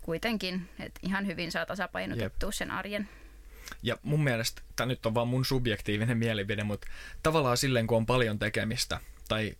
kuitenkin, 0.01 0.69
että 0.79 0.99
ihan 1.03 1.27
hyvin 1.27 1.51
saa 1.51 1.65
tasapainotettua 1.65 2.51
sen 2.51 2.71
arjen. 2.71 3.09
Ja 3.83 3.97
mun 4.03 4.23
mielestä, 4.23 4.61
tämä 4.75 4.87
nyt 4.87 5.05
on 5.05 5.13
vaan 5.13 5.27
mun 5.27 5.45
subjektiivinen 5.45 6.17
mielipide, 6.17 6.63
mutta 6.63 6.87
tavallaan 7.23 7.57
silleen 7.57 7.87
kun 7.87 7.97
on 7.97 8.05
paljon 8.05 8.39
tekemistä, 8.39 8.99
tai 9.27 9.55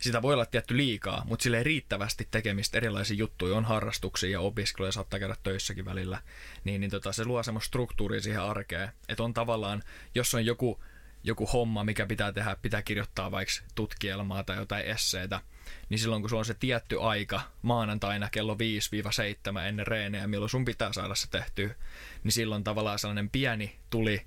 sitä 0.00 0.22
voi 0.22 0.34
olla 0.34 0.46
tietty 0.46 0.76
liikaa, 0.76 1.24
mutta 1.24 1.42
sille 1.42 1.62
riittävästi 1.62 2.28
tekemistä 2.30 2.78
erilaisia 2.78 3.16
juttuja, 3.16 3.56
on 3.56 3.64
harrastuksia 3.64 4.30
ja 4.30 4.40
opiskeluja, 4.40 4.92
saattaa 4.92 5.20
käydä 5.20 5.36
töissäkin 5.42 5.84
välillä, 5.84 6.22
niin, 6.64 6.80
niin 6.80 6.90
tota, 6.90 7.12
se 7.12 7.24
luo 7.24 7.42
semmoista 7.42 7.66
struktuuria 7.66 8.20
siihen 8.20 8.42
arkeen, 8.42 8.88
että 9.08 9.22
on 9.22 9.34
tavallaan, 9.34 9.82
jos 10.14 10.34
on 10.34 10.46
joku, 10.46 10.84
joku 11.24 11.46
homma, 11.46 11.84
mikä 11.84 12.06
pitää 12.06 12.32
tehdä, 12.32 12.56
pitää 12.62 12.82
kirjoittaa 12.82 13.30
vaikka 13.30 13.52
tutkielmaa 13.74 14.44
tai 14.44 14.56
jotain 14.56 14.86
esseitä, 14.86 15.40
niin 15.88 15.98
silloin 15.98 16.22
kun 16.22 16.30
sulla 16.30 16.40
on 16.40 16.44
se 16.44 16.54
tietty 16.54 17.00
aika 17.00 17.40
maanantaina 17.62 18.28
kello 18.30 18.56
5-7 19.58 19.60
ennen 19.60 19.86
reenejä, 19.86 20.26
milloin 20.26 20.50
sun 20.50 20.64
pitää 20.64 20.92
saada 20.92 21.14
se 21.14 21.30
tehtyä, 21.30 21.74
niin 22.24 22.32
silloin 22.32 22.64
tavallaan 22.64 22.98
sellainen 22.98 23.30
pieni 23.30 23.78
tuli, 23.90 24.26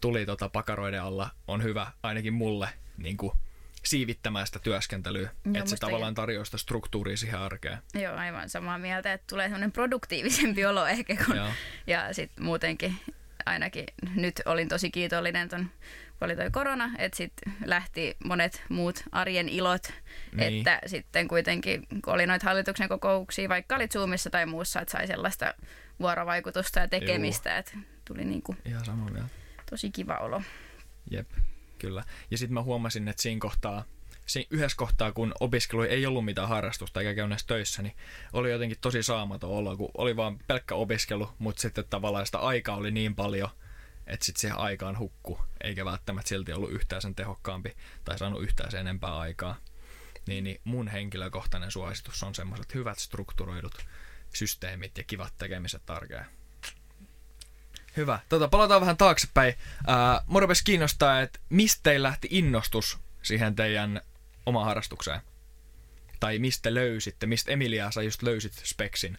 tuli 0.00 0.26
tota 0.26 0.48
pakaroiden 0.48 1.02
alla 1.02 1.30
on 1.48 1.62
hyvä 1.62 1.92
ainakin 2.02 2.32
mulle 2.32 2.68
niin 2.96 3.16
kuin 3.16 3.32
siivittämään 3.84 4.46
sitä 4.46 4.58
työskentelyä, 4.58 5.30
että 5.54 5.70
se 5.70 5.76
tavallaan 5.76 6.14
tarjoaa 6.14 6.44
sitä 6.44 6.58
struktuuria 6.58 7.16
siihen 7.16 7.40
arkeen. 7.40 7.78
Joo, 7.94 8.16
aivan 8.16 8.48
samaa 8.50 8.78
mieltä, 8.78 9.12
että 9.12 9.26
tulee 9.30 9.44
semmoinen 9.46 9.72
produktiivisempi 9.72 10.64
olo 10.66 10.86
ehkä. 10.86 11.16
Kun, 11.26 11.36
Joo. 11.36 11.48
ja 11.86 12.14
sitten 12.14 12.44
muutenkin 12.44 12.96
ainakin 13.46 13.84
nyt 14.14 14.42
olin 14.44 14.68
tosi 14.68 14.90
kiitollinen 14.90 15.48
ton, 15.48 15.64
kun 16.18 16.26
oli 16.26 16.36
toi 16.36 16.50
korona, 16.50 16.90
että 16.98 17.16
sitten 17.16 17.52
lähti 17.64 18.16
monet 18.24 18.64
muut 18.68 19.02
arjen 19.12 19.48
ilot, 19.48 19.92
Niin. 20.32 20.58
että 20.58 20.80
sitten 20.86 21.28
kuitenkin, 21.28 21.86
kun 22.04 22.14
oli 22.14 22.26
noita 22.26 22.46
hallituksen 22.46 22.88
kokouksia, 22.88 23.48
vaikka 23.48 23.76
olit 23.76 23.92
Zoomissa 23.92 24.30
tai 24.30 24.46
muussa, 24.46 24.80
että 24.80 24.92
sai 24.92 25.06
sellaista 25.06 25.54
vuorovaikutusta 26.00 26.80
ja 26.80 26.88
tekemistä, 26.88 27.58
että 27.58 27.72
tuli 28.04 28.24
niinku 28.24 28.56
Ihan 28.64 28.84
sama 28.84 29.04
mieltä. 29.10 29.28
tosi 29.70 29.90
kiva 29.90 30.14
olo. 30.16 30.42
Jep, 31.10 31.28
kyllä. 31.82 32.04
Ja 32.30 32.38
sitten 32.38 32.54
mä 32.54 32.62
huomasin, 32.62 33.08
että 33.08 33.22
siinä 33.22 33.40
kohtaa, 33.40 33.84
siinä 34.26 34.48
yhdessä 34.50 34.76
kohtaa, 34.76 35.12
kun 35.12 35.34
opiskelu 35.40 35.82
ei 35.82 36.06
ollut 36.06 36.24
mitään 36.24 36.48
harrastusta 36.48 37.00
eikä 37.00 37.14
käy 37.14 37.28
näissä 37.28 37.46
töissä, 37.46 37.82
niin 37.82 37.96
oli 38.32 38.50
jotenkin 38.50 38.78
tosi 38.80 39.02
saamaton 39.02 39.50
olo, 39.50 39.76
kun 39.76 39.90
oli 39.98 40.16
vaan 40.16 40.38
pelkkä 40.46 40.74
opiskelu, 40.74 41.28
mutta 41.38 41.62
sitten 41.62 41.84
tavallaan 41.90 42.26
sitä 42.26 42.38
aikaa 42.38 42.76
oli 42.76 42.90
niin 42.90 43.14
paljon, 43.14 43.50
että 44.06 44.26
sitten 44.26 44.40
siihen 44.40 44.58
aikaan 44.58 44.98
hukku, 44.98 45.38
eikä 45.64 45.84
välttämättä 45.84 46.28
silti 46.28 46.52
ollut 46.52 46.72
yhtään 46.72 47.02
sen 47.02 47.14
tehokkaampi 47.14 47.76
tai 48.04 48.18
saanut 48.18 48.42
yhtään 48.42 48.70
sen 48.70 48.80
enempää 48.80 49.18
aikaa. 49.18 49.56
Niin, 50.26 50.44
niin 50.44 50.60
mun 50.64 50.88
henkilökohtainen 50.88 51.70
suositus 51.70 52.22
on 52.22 52.34
semmoiset 52.34 52.74
hyvät 52.74 52.98
strukturoidut 52.98 53.74
systeemit 54.34 54.98
ja 54.98 55.04
kivat 55.04 55.34
tekemiset 55.38 55.90
arkeen. 55.90 56.26
Hyvä. 57.96 58.18
Tota, 58.28 58.48
palataan 58.48 58.80
vähän 58.80 58.96
taaksepäin. 58.96 59.54
Ää, 59.86 60.22
mua 60.26 60.40
kiinnostaa, 60.64 61.20
että 61.20 61.38
mistä 61.48 61.80
teillä 61.82 62.08
lähti 62.08 62.28
innostus 62.30 62.98
siihen 63.22 63.54
teidän 63.56 64.00
omaan 64.46 64.66
harrastukseen? 64.66 65.20
Tai 66.20 66.38
mistä 66.38 66.74
löysitte, 66.74 67.26
mistä 67.26 67.52
Emilia 67.52 67.90
sä 67.90 68.02
just 68.02 68.22
löysit 68.22 68.52
Speksin? 68.64 69.18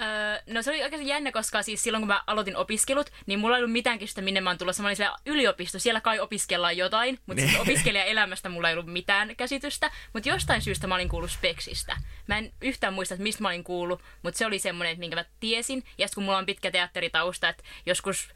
Öö, 0.00 0.42
no 0.54 0.62
se 0.62 0.70
oli 0.70 0.82
oikeasti 0.82 1.08
jännä, 1.08 1.32
koska 1.32 1.62
siis 1.62 1.82
silloin 1.82 2.02
kun 2.02 2.08
mä 2.08 2.22
aloitin 2.26 2.56
opiskelut, 2.56 3.10
niin 3.26 3.38
mulla 3.38 3.56
ei 3.56 3.60
ollut 3.62 3.72
mitään 3.72 3.98
kestä, 3.98 4.22
minne 4.22 4.40
mä 4.40 4.50
oon 4.50 4.58
tulossa. 4.58 4.82
Mä 4.82 4.86
olin 4.88 4.96
siellä 4.96 5.16
yliopisto, 5.26 5.78
siellä 5.78 6.00
kai 6.00 6.20
opiskellaan 6.20 6.76
jotain, 6.76 7.18
mutta 7.26 7.40
Niin. 7.42 7.48
siis 7.48 7.60
opiskelijaelämästä 7.60 8.48
mulla 8.48 8.68
ei 8.68 8.74
ollut 8.74 8.92
mitään 8.92 9.36
käsitystä. 9.36 9.90
Mutta 10.12 10.28
jostain 10.28 10.62
syystä 10.62 10.86
mä 10.86 10.94
olin 10.94 11.08
kuullut 11.08 11.30
Speksistä. 11.30 11.96
Mä 12.26 12.38
en 12.38 12.52
yhtään 12.62 12.94
muista, 12.94 13.14
että 13.14 13.22
mistä 13.22 13.42
mä 13.42 13.48
olin 13.48 13.64
kuullut, 13.64 14.02
mutta 14.22 14.38
se 14.38 14.46
oli 14.46 14.58
semmoinen, 14.58 14.92
että 14.92 15.00
minkä 15.00 15.16
mä 15.16 15.24
tiesin. 15.40 15.84
Ja 15.98 16.08
kun 16.14 16.24
mulla 16.24 16.38
on 16.38 16.46
pitkä 16.46 16.70
teatteritausta, 16.70 17.48
että 17.48 17.62
joskus 17.86 18.28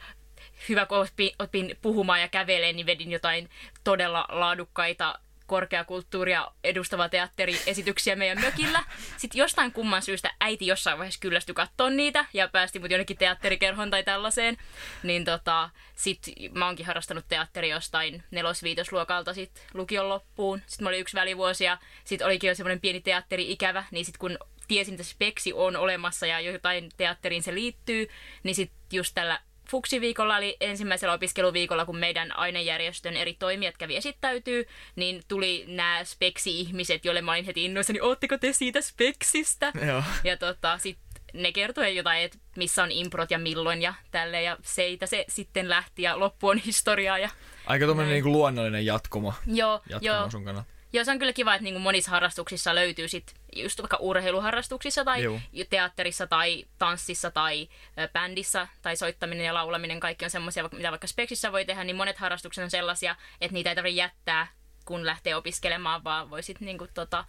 hyvä 0.68 0.86
kun 0.86 0.98
opin, 0.98 1.30
opin 1.38 1.76
puhumaan 1.82 2.20
ja 2.20 2.28
käveleen, 2.28 2.76
niin 2.76 2.86
vedin 2.86 3.12
jotain 3.12 3.48
todella 3.84 4.26
laadukkaita 4.28 5.18
korkeakulttuuria 5.48 6.48
edustava 6.64 7.08
teatteriesityksiä 7.08 8.16
meidän 8.16 8.40
mökillä. 8.40 8.84
Sitten 9.16 9.38
jostain 9.38 9.72
kumman 9.72 10.02
syystä 10.02 10.34
äiti 10.40 10.66
jossain 10.66 10.98
vaiheessa 10.98 11.20
kyllästyi 11.20 11.54
katsoa 11.54 11.90
niitä 11.90 12.24
ja 12.32 12.48
päästi 12.48 12.78
mut 12.78 12.90
jonnekin 12.90 13.16
teatterikerhon 13.16 13.90
tai 13.90 14.04
tällaiseen. 14.04 14.56
Niin 15.02 15.24
tota, 15.24 15.70
sit 15.94 16.22
mä 16.52 16.66
oonkin 16.66 16.86
harrastanut 16.86 17.24
teatteria 17.28 17.76
jostain 17.76 18.22
nelos-viitosluokalta 18.30 19.34
sit 19.34 19.66
lukion 19.74 20.08
loppuun. 20.08 20.62
Sitten 20.66 20.84
mä 20.84 20.88
olin 20.88 21.00
yksi 21.00 21.16
välivuosi 21.16 21.64
ja 21.64 21.78
sit 22.04 22.22
olikin 22.22 22.48
jo 22.48 22.54
semmoinen 22.54 22.80
pieni 22.80 23.00
teatteri-ikävä, 23.00 23.84
niin 23.90 24.04
sit 24.04 24.18
kun 24.18 24.38
tiesin, 24.68 24.94
että 24.94 25.04
speksi 25.04 25.52
on 25.52 25.76
olemassa 25.76 26.26
ja 26.26 26.40
jotain 26.40 26.90
teatteriin 26.96 27.42
se 27.42 27.54
liittyy, 27.54 28.08
niin 28.42 28.54
sit 28.54 28.72
just 28.92 29.14
tällä 29.14 29.40
Fuksiviikolla 29.70 30.36
oli 30.36 30.56
ensimmäisellä 30.60 31.14
opiskeluviikolla, 31.14 31.84
kun 31.84 31.98
meidän 31.98 32.36
ainejärjestön 32.36 33.16
eri 33.16 33.34
toimijat 33.34 33.76
kävi 33.78 33.96
esittäytyy, 33.96 34.66
niin 34.96 35.22
tuli 35.28 35.64
nämä 35.68 36.04
speksi-ihmiset, 36.04 37.04
joille 37.04 37.22
mä 37.22 37.32
olin 37.32 37.44
heti 37.44 37.64
innoissani, 37.64 38.00
ootteko 38.00 38.38
te 38.38 38.52
siitä 38.52 38.80
speksistä? 38.80 39.72
Joo. 39.86 40.02
Ja 40.24 40.36
tota, 40.36 40.78
sit 40.78 40.98
ne 41.34 41.52
kertoi 41.52 41.96
jotain, 41.96 42.22
että 42.22 42.38
missä 42.56 42.82
on 42.82 42.92
improt 42.92 43.30
ja 43.30 43.38
milloin 43.38 43.82
ja 43.82 43.94
tälleen, 44.10 44.44
ja 44.44 44.56
siitä 44.62 45.06
se 45.06 45.24
sitten 45.28 45.68
lähti, 45.68 46.02
ja 46.02 46.18
loppu 46.18 46.48
on 46.48 46.58
historiaa. 46.58 47.18
Ja... 47.18 47.30
Aika 47.66 47.86
tommonen 47.86 48.08
Näin. 48.08 48.14
niinku 48.14 48.32
luonnollinen 48.32 48.86
jatkumo, 48.86 49.34
Joo, 49.46 49.80
jatkumo 49.88 50.14
joo, 50.14 50.30
sun 50.30 50.44
kannalta. 50.44 50.77
Joo, 50.92 51.04
se 51.04 51.10
on 51.10 51.18
kyllä 51.18 51.32
kiva, 51.32 51.54
että 51.54 51.64
niinku 51.64 51.80
monissa 51.80 52.10
harrastuksissa 52.10 52.74
löytyy 52.74 53.08
sit 53.08 53.34
just 53.56 53.82
vaikka 53.82 53.96
urheiluharrastuksissa 53.96 55.04
tai 55.04 55.22
Juu. 55.22 55.40
teatterissa 55.70 56.26
tai 56.26 56.64
tanssissa 56.78 57.30
tai 57.30 57.68
bändissä 58.12 58.68
tai 58.82 58.96
soittaminen 58.96 59.46
ja 59.46 59.54
laulaminen, 59.54 60.00
kaikki 60.00 60.24
on 60.24 60.30
semmoisia, 60.30 60.68
mitä 60.72 60.90
vaikka 60.90 61.06
speksissä 61.06 61.52
voi 61.52 61.64
tehdä, 61.64 61.84
niin 61.84 61.96
monet 61.96 62.18
harrastukset 62.18 62.64
on 62.64 62.70
sellaisia, 62.70 63.16
että 63.40 63.52
niitä 63.54 63.70
ei 63.70 63.76
tarvitse 63.76 63.96
jättää, 63.96 64.46
kun 64.84 65.06
lähtee 65.06 65.36
opiskelemaan, 65.36 66.04
vaan 66.04 66.30
voisit 66.30 66.60
niinku 66.60 66.86
tota, 66.94 67.24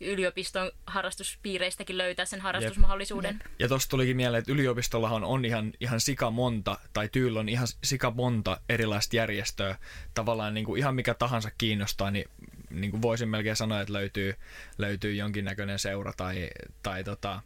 yliopiston 0.00 0.72
harrastuspiireistäkin 0.86 1.98
löytää 1.98 2.24
sen 2.24 2.40
harrastusmahdollisuuden. 2.40 3.42
Ja 3.58 3.68
tosta 3.68 3.90
tulikin 3.90 4.16
mieleen, 4.16 4.38
että 4.38 4.52
yliopistollahan 4.52 5.24
on 5.24 5.44
ihan, 5.44 5.72
ihan 5.80 6.00
sika 6.00 6.30
monta, 6.30 6.78
tai 6.92 7.08
tyyllä 7.08 7.40
on 7.40 7.48
ihan 7.48 7.66
sika 7.84 8.10
monta 8.10 8.60
erilaista 8.68 9.16
järjestöä. 9.16 9.78
Tavallaan 10.14 10.54
niin 10.54 10.66
kuin 10.66 10.78
ihan 10.78 10.94
mikä 10.94 11.14
tahansa 11.14 11.50
kiinnostaa, 11.58 12.10
niin, 12.10 12.30
niin 12.70 12.90
kuin 12.90 13.02
voisin 13.02 13.28
melkein 13.28 13.56
sanoa, 13.56 13.80
että 13.80 13.92
löytyy, 13.92 14.34
löytyy 14.78 15.14
jonkinnäköinen 15.14 15.78
seura 15.78 16.12
tai, 16.16 16.50
tai 16.82 17.04
tota, 17.04 17.40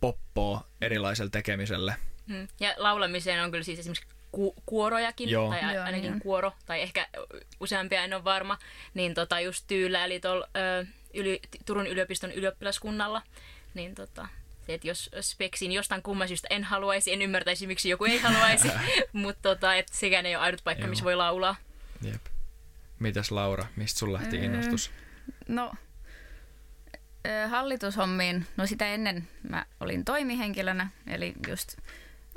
poppoa 0.00 0.66
erilaiselle 0.80 1.30
tekemiselle. 1.30 1.94
Hmm. 2.28 2.48
Ja 2.60 2.74
laulamiseen 2.76 3.44
on 3.44 3.50
kyllä 3.50 3.64
siis 3.64 3.78
esimerkiksi 3.78 4.06
ku- 4.32 4.54
kuorojakin, 4.66 5.28
Joo. 5.28 5.50
tai 5.50 5.64
a- 5.64 5.72
Joo, 5.72 5.84
ainakin 5.84 6.10
niin. 6.10 6.20
kuoro, 6.20 6.52
tai 6.66 6.80
ehkä 6.82 7.08
useampia, 7.60 8.04
en 8.04 8.14
ole 8.14 8.24
varma, 8.24 8.58
niin 8.94 9.14
tota 9.14 9.40
just 9.40 9.64
Tyylä, 9.66 10.04
eli 10.04 10.20
tuolla 10.20 10.48
ö, 10.56 10.86
yli, 11.14 11.40
Turun 11.66 11.86
yliopiston 11.86 12.32
ylioppilaskunnalla, 12.32 13.22
niin 13.74 13.94
tota, 13.94 14.28
se, 14.66 14.74
että 14.74 14.88
jos 14.88 15.10
speksin 15.20 15.72
jostain 15.72 16.02
kumman 16.02 16.28
syystä 16.28 16.48
en 16.50 16.64
haluaisi, 16.64 17.12
en 17.12 17.22
ymmärtäisi, 17.22 17.66
miksi 17.66 17.88
joku 17.88 18.04
ei 18.04 18.18
haluaisi, 18.18 18.68
mutta 19.12 19.42
tota, 19.48 19.74
että 19.74 19.96
sekään 19.96 20.26
ei 20.26 20.36
ole 20.36 20.44
ainut 20.44 20.60
paikka, 20.64 20.82
Joo. 20.84 20.90
missä 20.90 21.04
voi 21.04 21.16
laulaa. 21.16 21.56
Jep. 22.02 22.20
Mitäs 23.00 23.30
Laura, 23.30 23.66
mistä 23.76 23.98
sun 23.98 24.12
lähti 24.12 24.36
Öö, 24.38 24.44
innostus? 24.44 24.90
No, 25.48 25.72
hallitushommiin, 27.48 28.46
no 28.56 28.66
sitä 28.66 28.86
ennen 28.86 29.28
mä 29.48 29.66
olin 29.80 30.04
toimihenkilönä, 30.04 30.90
eli 31.06 31.34
just 31.48 31.76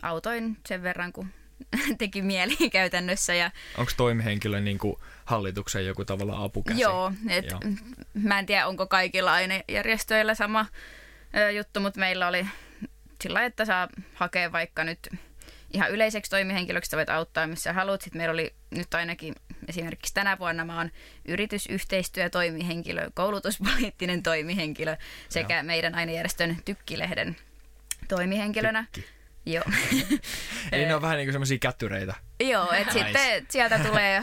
autoin 0.01 0.57
sen 0.67 0.83
verran, 0.83 1.13
kun 1.13 1.27
teki 1.97 2.21
mieli 2.21 2.69
käytännössä. 2.71 3.33
Ja 3.33 3.51
Onko 3.77 3.91
toimihenkilö 3.97 4.59
niin 4.59 4.77
kuin 4.77 4.95
hallituksen 5.25 5.85
joku 5.85 6.05
tavalla 6.05 6.43
apukäsi? 6.43 6.81
Joo, 6.81 7.13
et 7.29 7.51
Joo. 7.51 7.59
mä 8.13 8.39
en 8.39 8.45
tiedä 8.45 8.67
onko 8.67 8.87
kaikilla 8.87 9.33
ainejärjestöillä 9.33 10.35
sama 10.35 10.65
ö, 11.35 11.51
juttu, 11.51 11.79
mutta 11.79 11.99
meillä 11.99 12.27
oli 12.27 12.47
sillä 13.21 13.45
että 13.45 13.65
saa 13.65 13.87
hakea 14.13 14.51
vaikka 14.51 14.83
nyt 14.83 14.99
ihan 15.73 15.91
yleiseksi 15.91 16.31
toimihenkilöksi, 16.31 16.89
sä 16.89 16.97
voit 16.97 17.09
auttaa 17.09 17.47
missä 17.47 17.73
haluat. 17.73 18.01
Sitten 18.01 18.19
meillä 18.19 18.33
oli 18.33 18.53
nyt 18.71 18.93
ainakin 18.93 19.35
esimerkiksi 19.67 20.13
tänä 20.13 20.39
vuonna 20.39 20.65
mä 20.65 20.77
oon 20.77 20.91
yritysyhteistyö 21.25 22.29
toimihenkilö, 22.29 23.09
koulutuspoliittinen 23.13 24.23
toimihenkilö 24.23 24.97
sekä 25.29 25.63
meidän 25.63 25.95
ainejärjestön 25.95 26.57
tykkilehden 26.65 27.35
toimihenkilönä. 28.07 28.85
Tykki. 28.91 29.13
Joo. 29.45 29.63
Eli 30.71 30.85
ne 30.85 30.95
on 30.95 31.01
vähän 31.01 31.17
niin 31.17 31.27
kuin 31.27 31.33
semmoisia 31.33 31.57
kättyreitä. 31.57 32.15
Joo, 32.39 32.71
että 32.71 32.93
Nice. 32.93 33.05
sitten 33.05 33.45
sieltä 33.49 33.79
tulee 33.79 34.19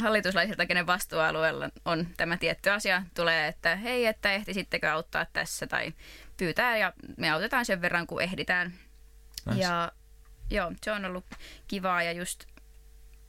hallituslaisilta, 0.00 0.66
kenen 0.66 0.86
vastuualueella 0.86 1.70
on 1.84 2.06
tämä 2.16 2.36
tietty 2.36 2.70
asia, 2.70 3.02
tulee, 3.14 3.48
että 3.48 3.76
hei, 3.76 4.06
että 4.06 4.32
ehtisittekö 4.32 4.92
auttaa 4.92 5.26
tässä 5.32 5.66
tai 5.66 5.92
pyytää 6.36 6.76
ja 6.76 6.92
me 7.16 7.30
autetaan 7.30 7.64
sen 7.64 7.80
verran, 7.80 8.06
kun 8.06 8.22
ehditään. 8.22 8.74
Nice. 9.46 9.60
Ja 9.60 9.92
joo, 10.50 10.72
se 10.82 10.92
on 10.92 11.04
ollut 11.04 11.24
kivaa 11.68 12.02
ja 12.02 12.12
just 12.12 12.44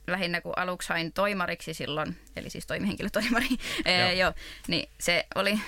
lähinnä 0.06 0.40
kun 0.40 0.52
aluksi 0.56 0.88
hain 0.88 1.12
toimariksi 1.12 1.74
silloin, 1.74 2.16
eli 2.36 2.50
siis 2.50 2.66
toimihenkilötoimari, 2.66 3.46
joo. 4.00 4.10
joo, 4.10 4.32
niin 4.68 4.88
se 5.00 5.26
oli 5.34 5.60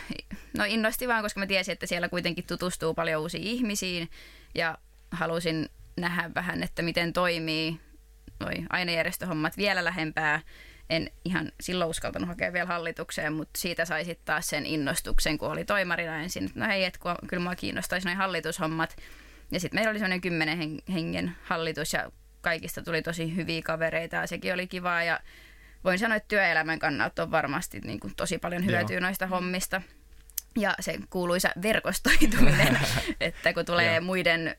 no 0.58 0.64
innosti 0.68 1.08
vaan, 1.08 1.22
koska 1.22 1.40
mä 1.40 1.46
tiesin, 1.46 1.72
että 1.72 1.86
siellä 1.86 2.08
kuitenkin 2.08 2.46
tutustuu 2.46 2.94
paljon 2.94 3.22
uusiin 3.22 3.42
ihmisiin 3.42 4.10
ja 4.54 4.78
halusin 5.10 5.68
nähdä 5.96 6.30
vähän, 6.34 6.62
että 6.62 6.82
miten 6.82 7.12
toimii 7.12 7.80
noi 8.40 8.54
ainejärjestöhommat 8.70 9.56
vielä 9.56 9.84
lähempää. 9.84 10.40
En 10.90 11.10
ihan 11.24 11.52
silloin 11.60 11.90
uskaltanut 11.90 12.28
hakea 12.28 12.52
vielä 12.52 12.66
hallitukseen, 12.66 13.32
mutta 13.32 13.60
siitä 13.60 13.84
sai 13.84 14.04
sitten 14.04 14.24
taas 14.24 14.48
sen 14.48 14.66
innostuksen, 14.66 15.38
kun 15.38 15.50
oli 15.50 15.64
toimarina 15.64 16.22
ensin. 16.22 16.50
No 16.54 16.66
hei, 16.66 16.84
että 16.84 16.98
kun, 16.98 17.14
kyllä 17.26 17.42
mua 17.42 17.54
kiinnostaisi 17.54 18.06
noin 18.06 18.16
hallitushommat. 18.16 18.96
Ja 19.50 19.60
sitten 19.60 19.76
meillä 19.78 19.90
oli 19.90 19.98
semmoinen 19.98 20.20
kymmenen 20.20 20.58
hen- 20.58 20.92
hengen 20.92 21.36
hallitus 21.42 21.92
ja 21.92 22.10
kaikista 22.44 22.82
tuli 22.82 23.02
tosi 23.02 23.36
hyviä 23.36 23.62
kavereita 23.62 24.16
ja 24.16 24.26
sekin 24.26 24.54
oli 24.54 24.66
kivaa. 24.66 25.04
Ja 25.04 25.20
voin 25.84 25.98
sanoa, 25.98 26.16
että 26.16 26.28
työelämän 26.28 26.78
kannalta 26.78 27.22
on 27.22 27.30
varmasti 27.30 27.80
niin 27.80 28.00
kuin 28.00 28.14
tosi 28.16 28.38
paljon 28.38 28.66
hyötyä 28.66 28.96
Joo. 28.96 29.00
noista 29.00 29.26
hommista. 29.26 29.82
Ja 30.56 30.74
se 30.80 30.98
kuuluisa 31.10 31.48
verkostoituminen, 31.62 32.78
että 33.20 33.52
kun 33.52 33.64
tulee 33.64 33.94
Joo. 33.94 34.04
muiden 34.04 34.56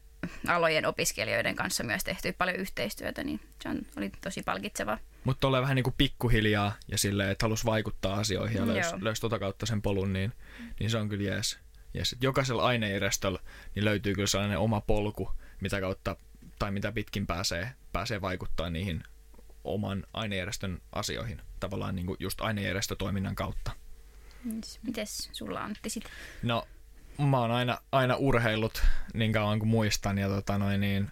alojen 0.48 0.86
opiskelijoiden 0.86 1.56
kanssa 1.56 1.84
myös 1.84 2.04
tehty 2.04 2.34
paljon 2.34 2.58
yhteistyötä, 2.58 3.24
niin 3.24 3.39
se 3.63 3.70
on, 3.70 3.82
oli 3.98 4.12
tosi 4.22 4.44
palkitsevaa. 4.44 4.98
Mutta 5.24 5.42
tulee 5.42 5.62
vähän 5.62 5.75
niin 5.75 5.84
kuin 5.84 5.94
pikkuhiljaa 5.98 6.75
ja 6.88 6.98
silleen, 6.98 7.29
että 7.29 7.46
halus 7.46 7.66
vaikuttaa 7.66 8.16
asioihin 8.16 8.57
ja 8.57 8.68
löysi 8.68 9.03
löys 9.03 9.20
tota 9.20 9.40
kautta 9.40 9.66
sen 9.66 9.81
polun, 9.81 10.14
niin, 10.14 10.33
niin 10.79 10.90
se 10.90 10.98
on 10.98 11.10
kyllä 11.10 11.24
jees. 11.24 11.60
jees. 11.94 12.14
Et 12.14 12.24
jokaisella 12.24 12.64
ainejärjestöllä 12.64 13.40
niin 13.75 13.86
löytyy 13.86 14.14
kyllä 14.14 14.27
sellainen 14.27 14.60
oma 14.60 14.81
polku, 14.81 15.31
mitä 15.62 15.81
kautta 15.81 16.16
tai 16.59 16.72
mitä 16.72 16.91
pitkin 16.91 17.27
pääsee, 17.27 17.72
pääsee 17.91 18.22
vaikuttaa 18.22 18.70
niihin 18.70 19.03
oman 19.63 20.03
ainejärjestön 20.13 20.81
asioihin. 20.91 21.41
Tavallaan 21.59 21.96
niin 21.96 22.05
kuin 22.05 22.18
just 22.20 22.41
ainejärjestötoiminnan 22.41 23.35
kautta. 23.35 23.72
Mites 24.83 25.29
sulla 25.31 25.59
Antti 25.59 25.89
sit? 25.89 26.03
No, 26.44 26.68
mä 27.18 27.39
oon 27.39 27.51
aina, 27.51 27.77
aina 27.91 28.15
urheillut 28.15 28.83
niin 29.13 29.31
kauan 29.31 29.59
kuin 29.59 29.70
muistan 29.70 30.18
ja 30.18 30.27
tota 30.27 30.57
noin, 30.57 30.81
niin 30.81 31.11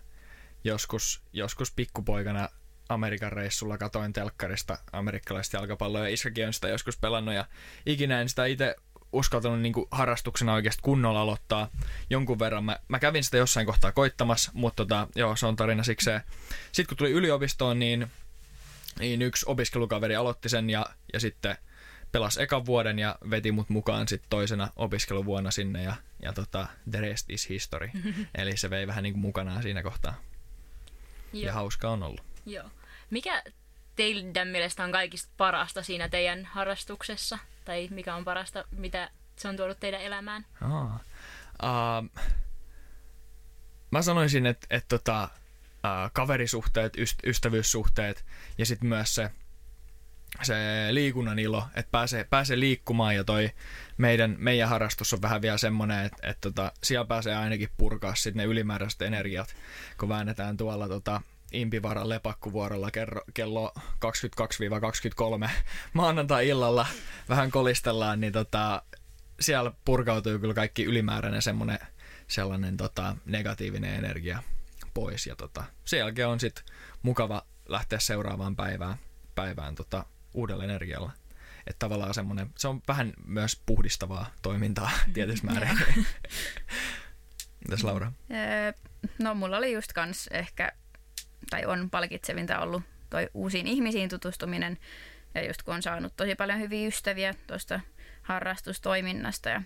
joskus, 0.63 1.21
joskus 1.33 1.71
pikkupoikana 1.71 2.49
Amerikan 2.89 3.31
reissulla 3.31 3.77
katoin 3.77 4.13
telkkarista 4.13 4.77
amerikkalaista 4.91 5.57
jalkapalloa 5.57 6.09
ja 6.09 6.17
sitä 6.51 6.67
joskus 6.67 6.97
pelannut 6.97 7.35
ja 7.35 7.45
ikinä 7.85 8.21
en 8.21 8.29
sitä 8.29 8.45
itse 8.45 8.75
uskaltanut 9.13 9.61
niin 9.61 9.73
kuin 9.73 9.87
harrastuksena 9.91 10.53
oikeasti 10.53 10.81
kunnolla 10.81 11.21
aloittaa 11.21 11.69
jonkun 12.09 12.39
verran. 12.39 12.63
Mä, 12.63 12.79
mä 12.87 12.99
kävin 12.99 13.23
sitä 13.23 13.37
jossain 13.37 13.65
kohtaa 13.65 13.91
koittamassa, 13.91 14.51
mutta 14.53 14.75
tota, 14.75 15.07
joo, 15.15 15.35
se 15.35 15.45
on 15.45 15.55
tarina 15.55 15.83
sikseen. 15.83 16.21
Sitten 16.71 16.87
kun 16.87 16.97
tuli 16.97 17.11
yliopistoon, 17.11 17.79
niin, 17.79 18.07
niin 18.99 19.21
yksi 19.21 19.45
opiskelukaveri 19.49 20.15
aloitti 20.15 20.49
sen 20.49 20.69
ja, 20.69 20.85
ja 21.13 21.19
sitten 21.19 21.57
pelasi 22.11 22.41
ekan 22.41 22.65
vuoden 22.65 22.99
ja 22.99 23.15
veti 23.29 23.51
mut 23.51 23.69
mukaan 23.69 24.07
sitten 24.07 24.29
toisena 24.29 24.69
opiskeluvuonna 24.75 25.51
sinne 25.51 25.83
ja, 25.83 25.95
ja 26.21 26.33
tota, 26.33 26.67
the 26.91 27.01
rest 27.01 27.29
is 27.29 27.49
history. 27.49 27.89
Eli 28.37 28.57
se 28.57 28.69
vei 28.69 28.87
vähän 28.87 29.03
niin 29.03 29.13
kuin 29.13 29.21
mukanaan 29.21 29.63
siinä 29.63 29.83
kohtaa. 29.83 30.15
Ja 31.33 31.53
hauskaa 31.53 31.91
on 31.91 32.03
ollut. 32.03 32.23
Joo. 32.45 32.69
Mikä 33.09 33.43
teidän 33.95 34.47
mielestä 34.47 34.83
on 34.83 34.91
kaikista 34.91 35.31
parasta 35.37 35.83
siinä 35.83 36.09
teidän 36.09 36.45
harrastuksessa? 36.45 37.39
Tai 37.65 37.87
mikä 37.91 38.15
on 38.15 38.25
parasta, 38.25 38.65
mitä 38.71 39.09
se 39.35 39.47
on 39.47 39.57
tuonut 39.57 39.79
teidän 39.79 40.01
elämään? 40.01 40.45
Aa. 40.61 40.99
Uh, 41.63 42.21
mä 43.91 44.01
sanoisin, 44.01 44.45
että 44.45 44.67
et 44.69 44.85
tota, 44.87 45.29
uh, 45.63 46.11
kaverisuhteet, 46.13 46.97
yst- 46.97 47.29
ystävyyssuhteet 47.29 48.25
ja 48.57 48.65
sitten 48.65 48.89
myös 48.89 49.15
se, 49.15 49.31
se 50.41 50.55
liikunnan 50.91 51.39
ilo, 51.39 51.67
että 51.75 51.91
pääsee, 51.91 52.23
pääsee 52.23 52.59
liikkumaan 52.59 53.15
ja 53.15 53.23
toi 53.23 53.51
meidän, 53.97 54.35
meidän 54.39 54.69
harrastus 54.69 55.13
on 55.13 55.21
vähän 55.21 55.41
vielä 55.41 55.57
semmoinen, 55.57 56.05
että 56.05 56.27
et 56.27 56.41
tota, 56.41 56.71
siellä 56.83 57.05
pääsee 57.05 57.35
ainakin 57.35 57.69
purkaa 57.77 58.15
sitten 58.15 58.37
ne 58.37 58.45
ylimääräiset 58.45 59.01
energiat, 59.01 59.55
kun 59.99 60.09
väännetään 60.09 60.57
tuolla 60.57 60.87
tota, 60.87 61.21
Impivaran 61.53 62.09
lepakkuvuorolla 62.09 62.91
kerro, 62.91 63.21
kello 63.33 63.73
22-23 65.45 65.49
maanantai-illalla 65.93 66.87
vähän 67.29 67.51
kolistellaan, 67.51 68.19
niin 68.19 68.33
tota, 68.33 68.81
siellä 69.39 69.71
purkautuu 69.85 70.39
kyllä 70.39 70.53
kaikki 70.53 70.83
ylimääräinen 70.83 71.41
semmoinen 71.41 71.79
sellainen 72.27 72.77
tota, 72.77 73.15
negatiivinen 73.25 73.95
energia 73.95 74.43
pois. 74.93 75.27
Ja 75.27 75.35
tota, 75.35 75.63
sen 75.85 75.99
jälkeen 75.99 76.27
on 76.27 76.39
sitten 76.39 76.65
mukava 77.01 77.45
lähteä 77.65 77.99
seuraavaan 77.99 78.55
päivään, 78.55 78.97
päivään 79.35 79.75
tota, 79.75 80.05
uudella 80.33 80.63
energialla. 80.63 81.11
Että 81.67 81.79
tavallaan 81.79 82.13
semmoinen, 82.13 82.49
se 82.57 82.67
on 82.67 82.81
vähän 82.87 83.13
myös 83.25 83.61
puhdistavaa 83.65 84.31
toimintaa 84.41 84.91
tietyssä 85.13 85.45
määrin. 85.45 85.79
Mitäs 87.67 87.83
Laura? 87.83 88.11
No 89.19 89.35
mulla 89.35 89.57
oli 89.57 89.73
just 89.73 89.93
kans 89.93 90.27
ehkä, 90.27 90.71
tai 91.49 91.65
on 91.65 91.89
palkitsevinta 91.89 92.59
ollut 92.59 92.83
toi 93.09 93.29
uusiin 93.33 93.67
ihmisiin 93.67 94.09
tutustuminen. 94.09 94.77
Ja 95.35 95.47
just 95.47 95.63
kun 95.63 95.73
on 95.73 95.81
saanut 95.81 96.13
tosi 96.15 96.35
paljon 96.35 96.59
hyviä 96.59 96.87
ystäviä 96.87 97.33
tuosta 97.47 97.79
harrastustoiminnasta 98.21 99.49
ja 99.49 99.61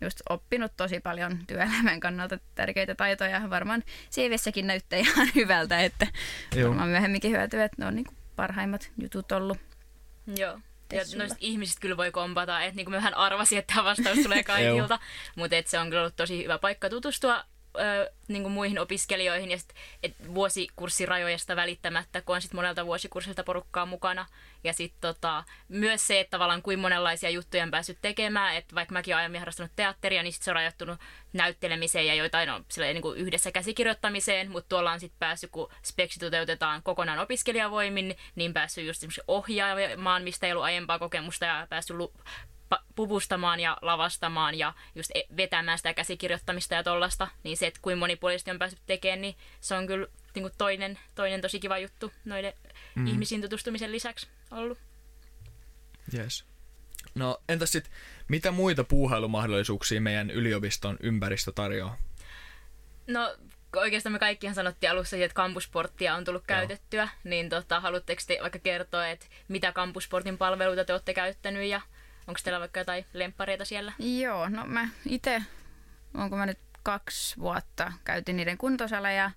just 0.00 0.20
oppinut 0.28 0.72
tosi 0.76 1.00
paljon 1.00 1.38
työelämän 1.46 2.00
kannalta 2.00 2.38
tärkeitä 2.54 2.94
taitoja. 2.94 3.50
Varmaan 3.50 3.82
CVssäkin 4.10 4.66
näyttää 4.66 4.98
ihan 4.98 5.28
hyvältä, 5.34 5.80
että 5.80 6.06
Joo. 6.54 6.68
varmaan 6.68 6.88
myöhemminkin 6.88 7.30
hyötyä, 7.30 7.64
että 7.64 7.82
ne 7.82 7.86
on 7.86 7.94
niinku 7.94 8.14
parhaimmat 8.36 8.90
jutut 9.02 9.32
ollut. 9.32 9.58
Joo. 10.36 10.58
Ja 10.92 11.02
noista 11.16 11.36
ihmisistä 11.40 11.80
kyllä 11.80 11.96
voi 11.96 12.10
kompata, 12.10 12.62
että 12.62 12.76
niin 12.76 12.84
kuin 12.84 12.92
mä 12.92 12.96
vähän 12.96 13.14
arvasin, 13.14 13.58
että 13.58 13.74
tämä 13.74 13.84
vastaus 13.84 14.18
tulee 14.18 14.42
kaikilta, 14.52 14.98
mutta 15.36 15.56
et 15.56 15.66
se 15.66 15.78
on 15.78 15.88
kyllä 15.88 16.02
ollut 16.02 16.16
tosi 16.16 16.42
hyvä 16.42 16.58
paikka 16.58 16.90
tutustua 16.90 17.44
ö, 17.78 18.10
niin 18.28 18.42
kuin 18.42 18.52
muihin 18.52 18.78
opiskelijoihin 18.78 19.50
ja 19.50 19.58
sit, 19.58 19.74
et 20.02 20.14
vuosikurssirajoista 20.34 21.56
välittämättä, 21.56 22.20
kun 22.20 22.34
on 22.34 22.42
sit 22.42 22.52
monelta 22.52 22.86
vuosikurssilta 22.86 23.44
porukkaa 23.44 23.86
mukana. 23.86 24.26
Ja 24.64 24.72
sitten 24.72 25.00
tota, 25.00 25.44
myös 25.68 26.06
se, 26.06 26.20
että 26.20 26.30
tavallaan 26.30 26.62
kuin 26.62 26.78
monenlaisia 26.78 27.30
juttuja 27.30 27.62
on 27.62 27.70
päässyt 27.70 27.98
tekemään, 28.02 28.56
että 28.56 28.74
vaikka 28.74 28.92
mäkin 28.92 29.14
olen 29.14 29.18
aiemmin 29.18 29.40
harrastanut 29.40 29.72
teatteria, 29.76 30.22
niin 30.22 30.32
sit 30.32 30.42
se 30.42 30.50
on 30.50 30.54
rajoittunut 30.54 31.00
näyttelemiseen 31.32 32.06
ja 32.06 32.14
joitain 32.14 32.50
on 32.50 32.64
silleen, 32.68 32.94
niin 32.94 33.02
kuin 33.02 33.18
yhdessä 33.18 33.52
käsikirjoittamiseen, 33.52 34.50
mutta 34.50 34.68
tuolla 34.68 34.92
on 34.92 35.00
sitten 35.00 35.18
päässyt, 35.18 35.50
kun 35.50 35.70
speksi 35.82 36.20
toteutetaan 36.20 36.82
kokonaan 36.82 37.18
opiskelijavoimin, 37.18 38.16
niin 38.34 38.52
päässyt 38.52 38.86
just 38.86 39.04
ohjaamaan, 39.28 40.22
mistä 40.22 40.46
ei 40.46 40.52
ollut 40.52 40.64
aiempaa 40.64 40.98
kokemusta 40.98 41.44
ja 41.44 41.66
päässyt 41.70 41.96
lu- 41.96 42.12
puvustamaan 42.94 43.60
ja 43.60 43.78
lavastamaan 43.82 44.54
ja 44.54 44.72
just 44.94 45.10
e- 45.14 45.36
vetämään 45.36 45.78
sitä 45.78 45.94
käsikirjoittamista 45.94 46.74
ja 46.74 46.82
tollasta, 46.82 47.28
niin 47.42 47.56
se, 47.56 47.66
että 47.66 47.80
kuinka 47.82 47.98
monipuolisesti 47.98 48.50
on 48.50 48.58
päässyt 48.58 48.80
tekemään, 48.86 49.20
niin 49.20 49.36
se 49.60 49.74
on 49.74 49.86
kyllä 49.86 50.06
niin 50.34 50.42
kuin 50.42 50.52
toinen, 50.58 50.98
toinen 51.14 51.40
tosi 51.40 51.60
kiva 51.60 51.78
juttu 51.78 52.12
noiden 52.24 52.52
mm. 52.94 53.06
ihmisiin 53.06 53.40
tutustumisen 53.40 53.92
lisäksi 53.92 54.28
ollut. 54.50 54.78
Yes. 56.14 56.44
No 57.14 57.40
entäs 57.48 57.72
sitten, 57.72 57.92
mitä 58.28 58.50
muita 58.50 58.84
puuhailumahdollisuuksia 58.84 60.00
meidän 60.00 60.30
yliopiston 60.30 60.96
ympäristö 61.00 61.52
tarjoaa? 61.52 61.96
No 63.06 63.36
oikeastaan 63.76 64.12
me 64.12 64.18
kaikkihan 64.18 64.54
sanottiin 64.54 64.90
alussa, 64.90 65.16
että 65.16 65.34
kampusporttia 65.34 66.14
on 66.14 66.24
tullut 66.24 66.42
Joo. 66.42 66.58
käytettyä, 66.58 67.08
niin 67.24 67.48
tota, 67.48 67.80
haluatteko 67.80 68.22
te 68.26 68.38
vaikka 68.40 68.58
kertoa, 68.58 69.08
että 69.08 69.26
mitä 69.48 69.72
kampusportin 69.72 70.38
palveluita 70.38 70.84
te 70.84 70.92
olette 70.92 71.14
käyttänyt 71.14 71.68
ja 71.68 71.80
onko 72.26 72.40
teillä 72.44 72.60
vaikka 72.60 72.80
jotain 72.80 73.06
lemppareita 73.12 73.64
siellä? 73.64 73.92
Joo, 73.98 74.48
no 74.48 74.66
mä 74.66 74.88
itse, 75.08 75.42
onko 76.14 76.36
mä 76.36 76.46
nyt 76.46 76.58
kaksi 76.82 77.36
vuotta 77.36 77.92
käytin 78.04 78.36
niiden 78.36 78.58
kuntosaleja 78.58 79.30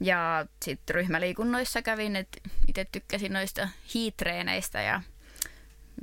ja 0.00 0.46
sitten 0.64 0.94
ryhmäliikunnoissa 0.94 1.82
kävin, 1.82 2.16
että 2.16 2.38
itse 2.68 2.86
tykkäsin 2.92 3.32
noista 3.32 3.68
hiitreeneistä 3.94 4.82
ja 4.82 5.02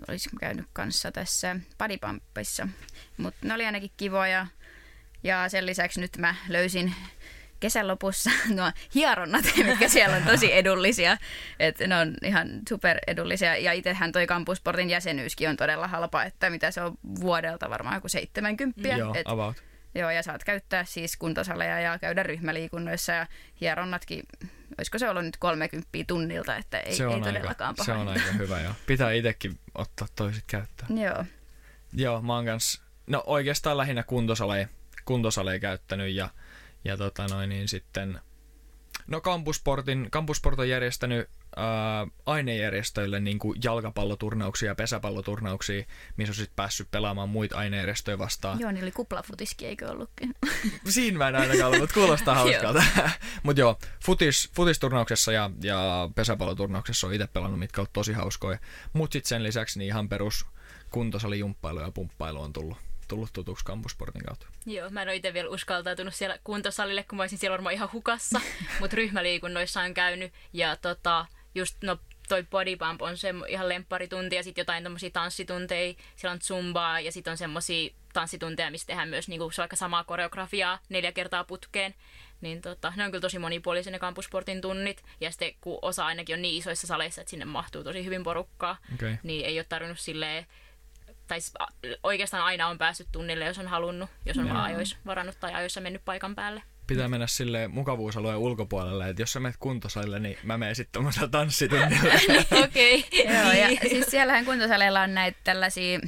olisin 0.07 0.39
käynyt 0.39 0.65
kanssa 0.73 1.11
tässä 1.11 1.55
padipampissa, 1.77 2.67
mutta 3.17 3.47
ne 3.47 3.53
oli 3.53 3.65
ainakin 3.65 3.91
kivoja 3.97 4.47
ja 5.23 5.49
sen 5.49 5.65
lisäksi 5.65 6.01
nyt 6.01 6.17
mä 6.17 6.35
löysin 6.47 6.95
kesän 7.59 7.87
lopussa 7.87 8.31
nuo 8.55 8.71
hieronnat, 8.95 9.45
mitkä 9.65 9.87
siellä 9.87 10.15
on 10.15 10.23
tosi 10.23 10.53
edullisia. 10.53 11.17
että 11.59 11.87
ne 11.87 11.95
on 11.95 12.13
ihan 12.23 12.47
super 12.69 12.97
edullisia. 13.07 13.57
Ja 13.57 13.71
itsehän 13.71 14.11
toi 14.11 14.27
Kampusportin 14.27 14.89
jäsenyyskin 14.89 15.49
on 15.49 15.57
todella 15.57 15.87
halpa, 15.87 16.23
että 16.23 16.49
mitä 16.49 16.71
se 16.71 16.81
on 16.81 16.97
vuodelta 17.21 17.69
varmaan 17.69 17.95
joku 17.95 18.09
70. 18.09 18.87
Joo, 18.87 19.13
Et, 19.13 19.27
about. 19.27 19.63
joo, 19.95 20.09
ja 20.09 20.23
saat 20.23 20.43
käyttää 20.43 20.85
siis 20.85 21.17
kuntosaleja 21.17 21.79
ja 21.79 21.99
käydä 21.99 22.23
ryhmäliikunnoissa 22.23 23.11
ja 23.11 23.27
hieronnatkin, 23.61 24.23
olisiko 24.77 24.99
se 24.99 25.09
ollut 25.09 25.25
nyt 25.25 25.37
30 25.37 25.87
tunnilta, 26.07 26.55
että 26.55 26.79
ei, 26.79 26.95
se 26.95 27.03
ei 27.03 27.07
on, 27.07 27.23
todellakaan 27.23 27.67
aika, 27.67 27.77
paha. 27.77 27.85
se 27.85 27.91
on 27.91 28.07
aika 28.07 28.31
hyvä, 28.43 28.61
joo. 28.61 28.73
Pitää 28.85 29.11
itsekin 29.11 29.59
ottaa 29.75 30.07
toiset 30.15 30.43
käyttöön. 30.47 30.97
Joo, 30.97 31.25
Joo, 31.93 32.21
mä 32.21 32.35
oon 32.35 32.45
kans, 32.45 32.81
no 33.07 33.23
oikeastaan 33.25 33.77
lähinnä 33.77 34.03
kuntosaleja, 34.03 34.67
kuntosaleja 35.05 35.59
käyttänyt 35.59 36.15
ja, 36.15 36.29
ja 36.87 36.97
tota 36.97 37.27
noin, 37.27 37.49
niin 37.49 37.67
sitten, 37.67 38.19
no 39.07 39.21
Kampusportin, 39.21 40.07
Kampusport 40.11 40.59
on 40.59 40.69
järjestänyt 40.69 41.29
ää, 41.55 42.07
ainejärjestöille 42.25 43.19
niin 43.19 43.39
kuin 43.39 43.59
jalkapalloturnauksia 43.63 44.71
ja 44.71 44.75
pesäpalloturnauksia, 44.75 45.83
missä 46.17 46.31
on 46.31 46.35
sitten 46.35 46.55
päässyt 46.55 46.91
pelaamaan 46.91 47.29
muita 47.29 47.57
ainejärjestöjä 47.57 48.17
vastaan. 48.17 48.59
joo 48.59 48.71
niin 48.71 48.83
oli 48.83 48.91
kuplafutiskin, 48.91 49.67
eikö 49.67 49.91
ollutkin? 49.91 50.35
Siinä 50.89 51.17
mä 51.17 51.27
en 51.27 51.35
ainakaan 51.35 51.65
ollut, 51.65 51.79
mutta 51.79 51.93
kuulostaa 51.93 52.35
hauskalta. 52.43 52.83
mutta 53.43 53.59
joo, 53.59 53.79
futis, 54.05 54.49
futisturnauksessa 54.55 55.31
ja, 55.31 55.51
ja 55.63 56.09
pesäpalloturnauksessa 56.15 57.07
on 57.07 57.13
itse 57.13 57.27
pelannut, 57.27 57.59
mitkä 57.59 57.81
on 57.81 57.87
tosi 57.93 58.13
hauskoja. 58.13 58.59
Mutta 58.93 59.13
sitten 59.13 59.29
sen 59.29 59.43
lisäksi 59.43 59.79
niin 59.79 59.87
ihan 59.87 60.09
perus 60.09 60.45
kuntosalijumppailu 60.91 61.79
ja 61.79 61.91
pumppailu 61.91 62.41
on 62.41 62.53
tullut, 62.53 62.77
tullut 63.07 63.33
tutuksi 63.33 63.65
kampusportin 63.65 64.23
kautta. 64.23 64.47
Joo, 64.65 64.89
mä 64.89 65.01
en 65.01 65.07
ole 65.07 65.15
itse 65.15 65.33
vielä 65.33 65.49
uskaltautunut 65.49 66.15
siellä 66.15 66.39
kuntosalille, 66.43 67.03
kun 67.03 67.17
mä 67.17 67.23
olisin 67.23 67.39
siellä 67.39 67.53
varmaan 67.53 67.73
ihan 67.73 67.89
hukassa, 67.93 68.41
mutta 68.79 68.97
ryhmäliikunnoissa 68.97 69.81
on 69.81 69.93
käynyt 69.93 70.33
ja 70.53 70.75
tota, 70.75 71.25
just 71.55 71.77
no 71.83 71.97
toi 72.27 72.43
body 72.43 72.75
pump 72.75 73.01
on 73.01 73.17
se 73.17 73.33
ihan 73.47 73.69
lempparitunti 73.69 74.35
ja 74.35 74.43
sitten 74.43 74.61
jotain 74.61 74.83
tommosia 74.83 75.09
tanssitunteja, 75.09 75.93
siellä 76.15 76.33
on 76.33 76.41
zumbaa 76.41 76.99
ja 76.99 77.11
sitten 77.11 77.31
on 77.31 77.37
semmosia 77.37 77.93
tanssitunteja, 78.13 78.71
missä 78.71 78.87
tehdään 78.87 79.09
myös 79.09 79.27
niinku, 79.27 79.51
aika 79.61 79.75
samaa 79.75 80.03
koreografiaa 80.03 80.79
neljä 80.89 81.11
kertaa 81.11 81.43
putkeen. 81.43 81.95
Niin 82.41 82.61
tota, 82.61 82.93
ne 82.95 83.05
on 83.05 83.11
kyllä 83.11 83.21
tosi 83.21 83.39
monipuolisia 83.39 83.91
ne 83.91 83.99
kampusportin 83.99 84.61
tunnit. 84.61 85.03
Ja 85.21 85.31
sitten 85.31 85.53
kun 85.61 85.79
osa 85.81 86.05
ainakin 86.05 86.35
on 86.35 86.41
niin 86.41 86.57
isoissa 86.57 86.87
saleissa, 86.87 87.21
että 87.21 87.31
sinne 87.31 87.45
mahtuu 87.45 87.83
tosi 87.83 88.05
hyvin 88.05 88.23
porukkaa, 88.23 88.77
Okei. 88.93 89.15
niin 89.23 89.45
ei 89.45 89.59
ole 89.59 89.65
tarvinnut 89.69 89.99
silleen 89.99 90.45
tai 91.27 91.39
oikeastaan 92.03 92.43
aina 92.43 92.67
on 92.67 92.77
päässyt 92.77 93.07
tunnille, 93.11 93.45
jos 93.45 93.57
on 93.57 93.67
halunnut, 93.67 94.09
jos 94.25 94.37
on 94.37 94.49
vaan 94.49 94.63
ajoissa 94.63 94.97
varannut 95.05 95.39
tai 95.39 95.53
ajoissa 95.53 95.81
mennyt 95.81 96.05
paikan 96.05 96.35
päälle. 96.35 96.63
Pitää 96.87 97.07
mennä 97.07 97.27
sille 97.27 97.67
mukavuusalueen 97.67 98.37
ulkopuolelle, 98.37 99.09
että 99.09 99.21
jos 99.21 99.33
sä 99.33 99.39
menet 99.39 99.57
kuntosalille, 99.59 100.19
niin 100.19 100.37
mä 100.43 100.57
menen 100.57 100.75
sitten 100.75 100.91
tommosella 100.91 101.27
tanssitunnille. 101.27 102.13
Okei. 102.65 103.05
Joo, 103.23 103.51
ja 103.51 103.89
siis 103.89 104.05
siellähän 104.11 104.45
kuntosaleilla 104.45 105.01
on 105.01 105.13
näitä 105.13 105.39
tällaisia, 105.43 105.99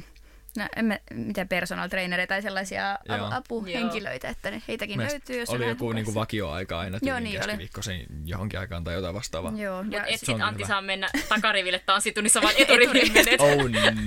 no 0.56 0.68
en 0.76 0.84
mä, 0.84 0.98
mitä 1.14 1.46
personal 1.46 1.88
trainereita 1.88 2.34
tai 2.34 2.42
sellaisia 2.42 2.98
Joo. 3.08 3.28
apuhenkilöitä, 3.32 4.28
että 4.28 4.50
ne, 4.50 4.62
heitäkin 4.68 4.96
Mielestä 4.96 5.14
löytyy, 5.18 5.40
jos 5.40 5.48
on 5.48 5.56
oli 5.56 5.68
joku 5.68 5.92
niinku 5.92 6.14
vakioaika 6.14 6.80
aina 6.80 6.98
Joo, 7.02 7.20
niin 7.20 7.36
oli. 7.38 7.46
keskiviikkoisin 7.46 8.06
johonkin 8.24 8.58
aikaan 8.60 8.84
tai 8.84 8.94
jotain 8.94 9.14
vastaavaa. 9.14 9.52
Joo, 9.56 9.82
Mutta 9.82 9.96
ja 9.98 10.04
et 10.06 10.20
sit- 10.20 10.40
Antti 10.40 10.62
hyvä. 10.62 10.68
saa 10.68 10.82
mennä 10.82 11.08
takariville 11.28 11.78
tanssitunnissa, 11.86 12.42
vaan 12.42 12.54
eturiville 12.58 13.12
menet. 13.12 13.40
Oh 13.40 13.56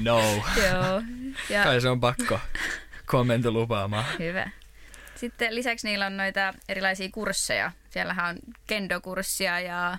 no. 0.03 0.21
joo, 0.58 1.01
ja 1.49 1.63
Kai 1.63 1.82
se 1.82 1.89
on 1.89 1.99
pakko. 1.99 2.39
Kommentti 3.06 3.51
lupaamaan. 3.51 4.06
hyvä. 4.19 4.49
Sitten 5.15 5.56
lisäksi 5.56 5.88
niillä 5.88 6.06
on 6.06 6.17
noita 6.17 6.53
erilaisia 6.69 7.10
kursseja. 7.12 7.71
Siellähän 7.89 8.29
on 8.29 8.38
kendo-kurssia 8.67 9.60
ja 9.60 9.97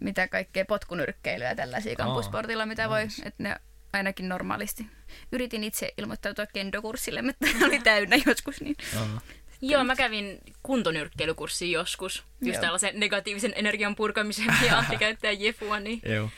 mitä 0.00 0.28
kaikkea 0.28 0.64
potkunyrkkeilyä 0.64 1.54
tällaisia 1.54 1.96
kampusportilla, 1.96 2.66
mitä 2.66 2.88
voi, 2.88 3.04
nice. 3.04 3.22
että 3.28 3.42
ne 3.42 3.56
ainakin 3.94 4.28
normaalisti. 4.28 4.86
Yritin 5.32 5.64
itse 5.64 5.94
ilmoittautua 5.98 6.46
kendokurssille, 6.46 7.22
mutta 7.22 7.46
oli 7.66 7.80
täynnä 7.80 8.16
joskus, 8.26 8.60
niin 8.60 8.76
Aha. 8.96 9.20
Joo, 9.60 9.84
mä 9.84 9.96
kävin 9.96 10.38
kuntonyrkkeilykurssin 10.62 11.70
joskus. 11.70 12.22
Just 12.40 12.54
Joo. 12.54 12.60
tällaisen 12.60 13.00
negatiivisen 13.00 13.52
energian 13.56 13.96
purkamisen 13.96 14.54
ja 14.66 14.76
Antti 14.78 14.96
käyttää 14.96 15.32
jefua, 15.32 15.80
niin... 15.80 16.00
Joo. 16.04 16.30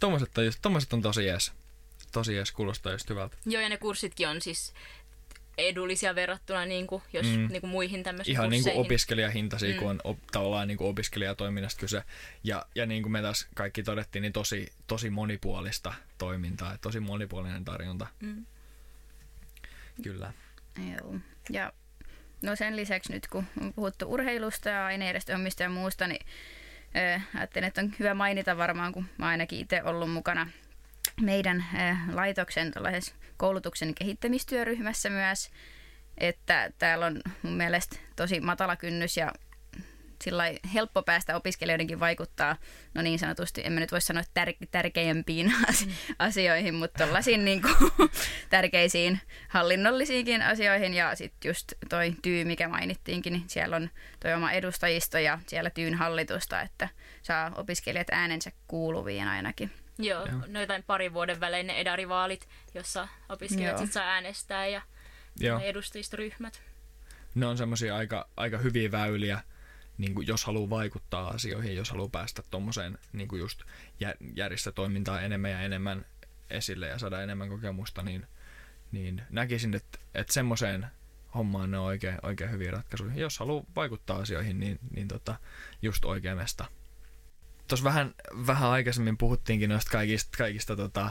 Tommoset 0.00 0.38
on, 0.38 0.44
just, 0.44 0.58
tommoset 0.62 0.92
on 0.92 1.02
tosi 1.02 1.26
jees. 1.26 1.52
Tosi 2.12 2.34
jees, 2.34 2.52
kuulostaa 2.52 2.92
just 2.92 3.10
hyvältä. 3.10 3.36
Joo, 3.46 3.62
ja 3.62 3.68
ne 3.68 3.76
kurssitkin 3.76 4.28
on 4.28 4.40
siis 4.40 4.72
edullisia 5.68 6.14
verrattuna 6.14 6.64
niin 6.64 6.86
kuin, 6.86 7.02
jos, 7.12 7.26
Mm. 7.26 7.48
niin 7.50 7.60
kuin 7.60 7.70
muihin 7.70 8.02
tämmöisiin 8.02 8.32
Ihan 8.32 8.50
niin 8.50 8.62
kuin 8.62 8.76
opiskelijahintaisia, 8.76 9.72
mm. 9.74 9.78
kun 9.78 9.90
on 9.90 10.00
op, 10.04 10.18
tavallaan 10.32 10.68
niin 10.68 10.78
kuin 10.78 10.90
opiskelijatoiminnasta 10.90 11.80
kyse. 11.80 12.02
Ja, 12.44 12.66
ja 12.74 12.86
niin 12.86 13.02
kuin 13.02 13.12
me 13.12 13.22
tässä 13.22 13.48
kaikki 13.54 13.82
todettiin, 13.82 14.22
niin 14.22 14.32
tosi, 14.32 14.72
tosi 14.86 15.10
monipuolista 15.10 15.94
toimintaa, 16.18 16.78
tosi 16.80 17.00
monipuolinen 17.00 17.64
tarjonta. 17.64 18.06
Mm. 18.20 18.46
Kyllä. 20.02 20.32
Joo. 20.92 21.14
Ja 21.50 21.72
no 22.42 22.56
sen 22.56 22.76
lisäksi 22.76 23.12
nyt 23.12 23.26
kun 23.26 23.44
on 23.60 23.72
puhuttu 23.72 24.12
urheilusta 24.12 24.68
ja 24.68 24.86
ainejärjestöhommista 24.86 25.62
ja 25.62 25.68
muusta, 25.68 26.06
niin 26.06 26.26
äh, 26.96 27.28
ajattelin, 27.34 27.68
että 27.68 27.80
on 27.80 27.94
hyvä 27.98 28.14
mainita 28.14 28.56
varmaan, 28.56 28.92
kun 28.92 29.06
mä 29.18 29.26
ainakin 29.26 29.58
itse 29.58 29.82
ollut 29.82 30.10
mukana 30.12 30.50
meidän 31.20 31.64
äh, 31.74 31.98
laitoksen 32.14 32.70
tällaisessa 32.70 33.14
koulutuksen 33.40 33.94
kehittämistyöryhmässä 33.94 35.10
myös, 35.10 35.50
että 36.18 36.70
täällä 36.78 37.06
on 37.06 37.20
mun 37.42 37.52
mielestä 37.52 37.96
tosi 38.16 38.40
matala 38.40 38.76
kynnys 38.76 39.16
ja 39.16 39.32
sillä 40.24 40.44
helppo 40.74 41.02
päästä 41.02 41.36
opiskelijoidenkin 41.36 42.00
vaikuttaa, 42.00 42.56
no 42.94 43.02
niin 43.02 43.18
sanotusti, 43.18 43.62
en 43.64 43.72
mä 43.72 43.80
nyt 43.80 43.92
voi 43.92 44.00
sanoa 44.00 44.22
tär- 44.22 44.66
tärkeimpiin 44.70 45.52
as- 45.68 45.88
asioihin, 46.18 46.74
mutta 46.74 47.04
tollaisiin 47.04 47.44
niin 47.44 47.62
tärkeisiin 48.50 49.20
hallinnollisiinkin 49.48 50.42
asioihin. 50.42 50.94
Ja 50.94 51.14
sitten 51.14 51.48
just 51.48 51.72
toi 51.88 52.14
tyy, 52.22 52.44
mikä 52.44 52.68
mainittiinkin, 52.68 53.32
niin 53.32 53.44
siellä 53.46 53.76
on 53.76 53.90
toi 54.20 54.34
oma 54.34 54.52
edustajisto 54.52 55.18
ja 55.18 55.38
siellä 55.46 55.70
tyyn 55.70 55.94
hallitusta, 55.94 56.60
että 56.60 56.88
saa 57.22 57.52
opiskelijat 57.56 58.08
äänensä 58.10 58.52
kuuluviin 58.68 59.28
ainakin. 59.28 59.70
Joo, 60.04 60.26
Joo. 60.26 60.40
no 60.46 60.60
jotain 60.60 60.82
parin 60.82 61.14
vuoden 61.14 61.40
välein 61.40 61.66
ne 61.66 61.80
edarivaalit, 61.80 62.48
jossa 62.74 63.08
opiskelijat 63.28 63.78
sit 63.78 63.92
saa 63.92 64.04
äänestää 64.04 64.66
ja 64.66 64.82
Joo. 65.40 65.60
edustajistoryhmät. 65.60 66.62
Ne 67.34 67.46
on 67.46 67.58
semmoisia 67.58 67.96
aika, 67.96 68.28
aika 68.36 68.58
hyviä 68.58 68.90
väyliä, 68.90 69.42
niin 69.98 70.14
kuin 70.14 70.26
jos 70.26 70.44
haluaa 70.44 70.70
vaikuttaa 70.70 71.28
asioihin, 71.28 71.76
jos 71.76 71.90
haluaa 71.90 72.08
päästä 72.08 72.42
tuommoiseen 72.50 72.98
niin 73.12 73.28
kuin 73.28 73.40
just 73.40 73.62
järjestötoimintaan 74.36 75.24
enemmän 75.24 75.50
ja 75.50 75.60
enemmän 75.60 76.04
esille 76.50 76.86
ja 76.86 76.98
saada 76.98 77.22
enemmän 77.22 77.48
kokemusta, 77.48 78.02
niin, 78.02 78.26
niin 78.92 79.22
näkisin, 79.30 79.74
että, 79.74 79.98
että 80.14 80.32
semmoiseen 80.32 80.86
hommaan 81.34 81.70
ne 81.70 81.78
on 81.78 81.84
oikein, 81.84 82.18
oikein 82.22 82.50
hyviä 82.50 82.70
ratkaisuja. 82.70 83.14
Jos 83.14 83.38
haluaa 83.38 83.64
vaikuttaa 83.76 84.18
asioihin, 84.18 84.60
niin, 84.60 84.78
niin 84.90 85.08
tota, 85.08 85.34
just 85.82 86.04
oikea 86.04 86.36
mesta. 86.36 86.64
Tuossa 87.70 87.84
vähän, 87.84 88.14
vähän 88.46 88.70
aikaisemmin 88.70 89.16
puhuttiinkin 89.16 89.70
noista 89.70 89.90
kaikista, 89.90 90.38
kaikista 90.38 90.76
tota, 90.76 91.10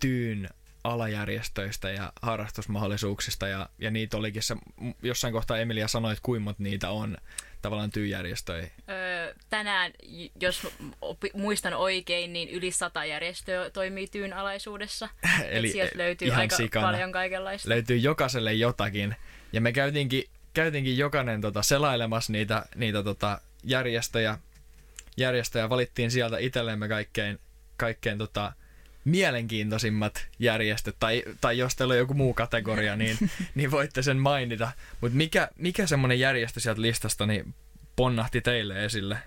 tyyn 0.00 0.48
alajärjestöistä 0.84 1.90
ja 1.90 2.12
harrastusmahdollisuuksista 2.22 3.48
ja, 3.48 3.68
ja 3.78 3.90
niitä 3.90 4.16
olikin 4.16 4.42
se, 4.42 4.56
jossain 5.02 5.32
kohtaa 5.32 5.58
Emilia 5.58 5.88
sanoi, 5.88 6.12
että 6.12 6.22
kuinka 6.22 6.54
niitä 6.58 6.90
on 6.90 7.16
tavallaan 7.62 7.90
tyyjärjestöjä. 7.90 8.70
Öö, 8.88 9.34
tänään, 9.50 9.92
jos 10.40 10.66
opi, 11.00 11.30
muistan 11.34 11.74
oikein, 11.74 12.32
niin 12.32 12.48
yli 12.48 12.70
sata 12.70 13.04
järjestöä 13.04 13.70
toimii 13.70 14.06
tyyn 14.06 14.32
alaisuudessa. 14.32 15.08
Eli 15.50 15.70
sieltä 15.70 15.98
löytyy 15.98 16.32
aika 16.32 16.56
sikana. 16.56 16.86
paljon 16.86 17.12
kaikenlaista. 17.12 17.68
Löytyy 17.68 17.96
jokaiselle 17.96 18.52
jotakin. 18.52 19.16
Ja 19.52 19.60
me 19.60 19.72
käytiinkin, 19.72 20.24
käytiinkin 20.54 20.98
jokainen 20.98 21.40
tota, 21.40 21.62
selailemassa 21.62 22.32
niitä, 22.32 22.66
niitä 22.74 23.02
tota, 23.02 23.40
järjestöjä, 23.64 24.38
järjestöjä. 25.18 25.70
Valittiin 25.70 26.10
sieltä 26.10 26.38
itsellemme 26.38 26.88
kaikkein, 26.88 27.38
kaikkein 27.76 28.18
tota, 28.18 28.52
mielenkiintoisimmat 29.04 30.28
järjestöt, 30.38 30.96
tai, 31.00 31.22
tai 31.40 31.58
jos 31.58 31.76
teillä 31.76 31.92
on 31.92 31.98
joku 31.98 32.14
muu 32.14 32.34
kategoria, 32.34 32.96
niin, 32.96 33.18
niin 33.54 33.70
voitte 33.70 34.02
sen 34.02 34.16
mainita. 34.16 34.72
Mutta 35.00 35.16
mikä, 35.16 35.48
mikä 35.56 35.86
semmoinen 35.86 36.20
järjestö 36.20 36.60
sieltä 36.60 36.82
listasta 36.82 37.26
niin 37.26 37.54
ponnahti 37.96 38.40
teille 38.40 38.84
esille? 38.84 39.18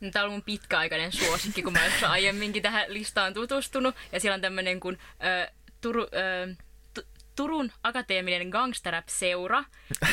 No, 0.00 0.10
Tämä 0.10 0.24
on 0.24 0.30
mun 0.30 0.42
pitkäaikainen 0.42 1.12
suosikki, 1.12 1.62
kun 1.62 1.72
mä 1.72 1.82
olen 1.82 2.10
aiemminkin 2.10 2.62
tähän 2.62 2.84
listaan 2.88 3.34
tutustunut. 3.34 3.94
Ja 4.12 4.20
siellä 4.20 4.34
on 4.34 4.40
tämmöinen 4.40 4.80
kuin 4.80 4.98
äh, 5.24 5.52
Turu, 5.80 6.02
äh, 6.02 6.56
Turun 7.36 7.72
akateeminen 7.82 8.48
gangsterrap-seura, 8.48 9.64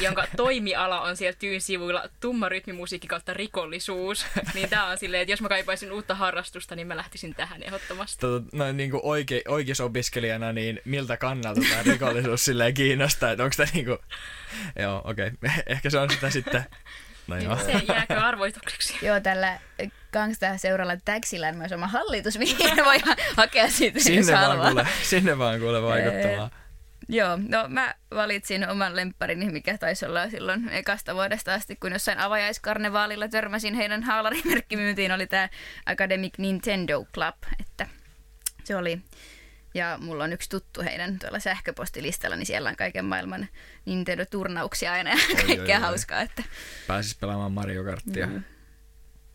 jonka 0.01 0.27
toimiala 0.37 1.01
on 1.01 1.17
siellä 1.17 1.37
tyyn 1.39 1.61
sivuilla 1.61 2.09
tumma 2.19 2.49
rytmimusiikki 2.49 3.07
kautta 3.07 3.33
rikollisuus. 3.33 4.25
Niin 4.53 4.69
tää 4.69 4.85
on 4.85 4.97
silleen, 4.97 5.21
että 5.21 5.31
jos 5.31 5.41
mä 5.41 5.49
kaipaisin 5.49 5.91
uutta 5.91 6.15
harrastusta, 6.15 6.75
niin 6.75 6.87
mä 6.87 6.97
lähtisin 6.97 7.35
tähän 7.35 7.63
ehdottomasti. 7.63 8.21
Tota, 8.21 8.57
no 8.57 8.71
niin 8.71 8.91
kuin 8.91 9.01
oike, 9.03 9.43
opiskelijana, 9.83 10.53
niin 10.53 10.81
miltä 10.85 11.17
kannalta 11.17 11.61
tämä 11.69 11.83
rikollisuus 11.83 12.45
silleen 12.45 12.73
kiinnostaa, 12.73 13.31
että 13.31 13.43
onko 13.43 13.53
tämä 13.57 13.69
niin 13.73 13.85
kuin... 13.85 13.97
Joo, 14.79 15.01
okei. 15.03 15.27
Okay. 15.27 15.49
Ehkä 15.73 15.89
se 15.89 15.99
on 15.99 16.09
sitä 16.09 16.29
sitten... 16.29 16.65
No 17.27 17.37
joo. 17.37 17.57
Se 17.57 17.71
jääkö 17.87 18.21
arvoitukseksi? 18.21 19.05
joo, 19.05 19.19
tällä 19.19 19.59
gangsta-seuralla 20.13 20.97
Täksillä 21.05 21.47
on 21.47 21.55
myös 21.55 21.71
oma 21.71 21.87
hallitus, 21.87 22.37
mihin 22.37 22.57
voi 22.85 22.97
hakea 23.37 23.69
siitä, 23.69 23.99
sinne 23.99 24.33
vaan, 24.33 24.59
kuule, 24.59 24.87
sinne 25.03 25.37
vaan 25.37 25.59
kuule 25.59 25.81
vaikuttamaan. 25.81 26.51
Joo, 27.09 27.39
no 27.49 27.65
mä 27.67 27.95
valitsin 28.11 28.69
oman 28.69 28.95
lempparini, 28.95 29.51
mikä 29.51 29.77
taisi 29.77 30.05
olla 30.05 30.29
silloin 30.29 30.69
ekasta 30.69 31.15
vuodesta 31.15 31.53
asti, 31.53 31.75
kun 31.75 31.91
jossain 31.91 32.19
avajaiskarnevaalilla 32.19 33.27
törmäsin 33.27 33.73
heidän 33.73 34.03
haalarimerkkimyyntiin, 34.03 35.11
oli 35.11 35.27
tämä 35.27 35.49
Academic 35.85 36.33
Nintendo 36.37 37.05
Club, 37.13 37.35
että 37.59 37.87
se 38.63 38.75
oli 38.75 39.01
ja 39.73 39.97
mulla 40.01 40.23
on 40.23 40.33
yksi 40.33 40.49
tuttu 40.49 40.81
heidän 40.81 41.19
tuolla 41.19 41.39
sähköpostilistalla, 41.39 42.35
niin 42.35 42.45
siellä 42.45 42.69
on 42.69 42.75
kaiken 42.75 43.05
maailman 43.05 43.47
Nintendo-turnauksia 43.85 44.91
aina 44.91 45.09
ja 45.09 45.17
kaikkea 45.47 45.79
hauskaa. 45.79 46.21
Että... 46.21 46.43
Pääsis 46.87 47.15
pelaamaan 47.15 47.51
Mario 47.51 47.83
Karttia 47.83 48.27
mm. 48.27 48.43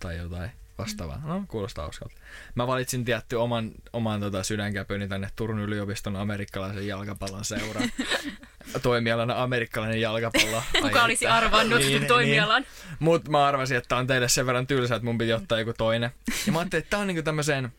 tai 0.00 0.16
jotain 0.16 0.50
vastaavaa. 0.78 1.22
No, 1.24 1.44
kuulostaa 1.48 1.84
hauskalta. 1.84 2.14
Mä 2.54 2.66
valitsin 2.66 3.04
tietty 3.04 3.36
oman, 3.36 3.72
oman 3.92 4.20
tota, 4.20 4.42
sydänkäpyni 4.42 5.08
tänne 5.08 5.28
Turun 5.36 5.58
yliopiston 5.58 6.16
amerikkalaisen 6.16 6.86
jalkapallon 6.86 7.44
seuraan. 7.44 7.90
toimialana 8.82 9.42
amerikkalainen 9.42 10.00
jalkapallo. 10.00 10.62
Kuka 10.82 11.04
olisi 11.04 11.26
arvannut 11.26 11.78
niin, 11.78 12.06
toimialan? 12.06 12.62
Niin. 12.62 12.96
Mutta 12.98 13.30
mä 13.30 13.46
arvasin, 13.46 13.76
että 13.76 13.96
on 13.96 14.06
teille 14.06 14.28
sen 14.28 14.46
verran 14.46 14.66
tylsä, 14.66 14.94
että 14.94 15.06
mun 15.06 15.18
piti 15.18 15.32
ottaa 15.32 15.58
joku 15.58 15.72
toinen. 15.78 16.10
Ja 16.46 16.52
mä 16.52 16.58
ajattelin, 16.58 16.82
että 16.82 16.90
tää 16.90 17.00
on 17.00 17.06
niinku 17.06 17.22
tämmöiseen 17.22 17.72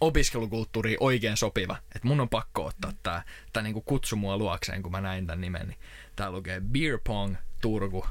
opiskelukulttuuriin 0.00 0.96
oikein 1.00 1.36
sopiva. 1.36 1.76
Että 1.94 2.08
mun 2.08 2.20
on 2.20 2.28
pakko 2.28 2.64
ottaa 2.64 2.92
tää, 3.02 3.22
tää 3.52 3.62
niinku 3.62 3.80
kutsu 3.80 4.16
mua 4.16 4.38
luokseen, 4.38 4.82
kun 4.82 4.92
mä 4.92 5.00
näin 5.00 5.26
tämän 5.26 5.40
nimen. 5.40 5.68
Niin 5.68 5.78
tää 6.16 6.30
lukee 6.30 6.60
Beer 6.60 6.98
Pong 7.06 7.36
Turku 7.60 8.06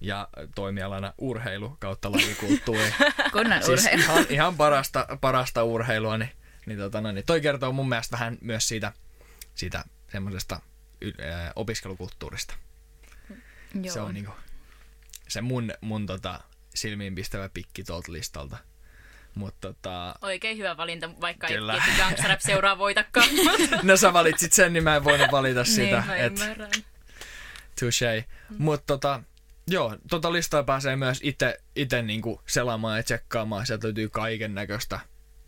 ja 0.00 0.28
toimialana 0.54 1.12
urheilu 1.18 1.76
kautta 1.78 2.12
lajikulttuuri. 2.12 2.94
Kunnan 3.32 3.62
siis 3.62 3.84
urheilu. 3.84 4.02
Ihan, 4.02 4.26
ihan 4.28 4.56
parasta, 4.56 5.06
parasta 5.20 5.64
urheilua, 5.64 6.18
niin, 6.18 6.30
niin, 6.66 6.78
tota, 6.78 7.00
no, 7.00 7.12
niin 7.12 7.26
toi 7.26 7.40
kertoo 7.40 7.72
mun 7.72 7.88
mielestä 7.88 8.16
vähän 8.16 8.38
myös 8.40 8.68
siitä, 8.68 8.92
siitä 9.54 9.84
semmoisesta 10.12 10.60
äh, 11.04 11.52
opiskelukulttuurista. 11.56 12.54
Joo. 13.82 13.94
Se 13.94 14.00
on 14.00 14.14
niinku, 14.14 14.32
se 15.28 15.40
mun, 15.40 15.72
mun 15.80 16.06
tota, 16.06 16.40
silmiinpistävä 16.74 17.48
pikki 17.48 17.84
tuolta 17.84 18.12
listalta. 18.12 18.56
Mut, 19.34 19.54
tota... 19.60 20.14
Oikein 20.22 20.58
hyvä 20.58 20.76
valinta, 20.76 21.20
vaikka 21.20 21.46
Kyllä. 21.46 21.74
ei 21.74 21.96
Gangsterrap 21.98 22.40
seuraa 22.40 22.78
voitakaan. 22.84 23.28
no 23.82 23.96
sä 23.96 24.12
valitsit 24.12 24.52
sen, 24.52 24.72
niin 24.72 24.84
mä 24.84 24.96
en 24.96 25.04
voinut 25.04 25.30
valita 25.32 25.62
niin, 25.62 25.74
sitä. 25.74 26.04
niin, 26.06 26.06
mä. 26.08 26.16
Et... 26.16 26.86
Touché. 27.80 28.24
Mm. 28.50 28.56
Mutta 28.58 28.86
tota, 28.86 29.22
Joo, 29.70 29.96
tota 30.10 30.32
listaa 30.32 30.62
pääsee 30.62 30.96
myös 30.96 31.20
itse, 31.22 31.58
itse 31.76 32.02
niinku 32.02 32.42
selaamaan 32.46 32.96
ja 32.96 33.02
tsekkaamaan. 33.02 33.66
Sieltä 33.66 33.86
löytyy 33.86 34.08
kaiken 34.08 34.54
näköistä, 34.54 35.00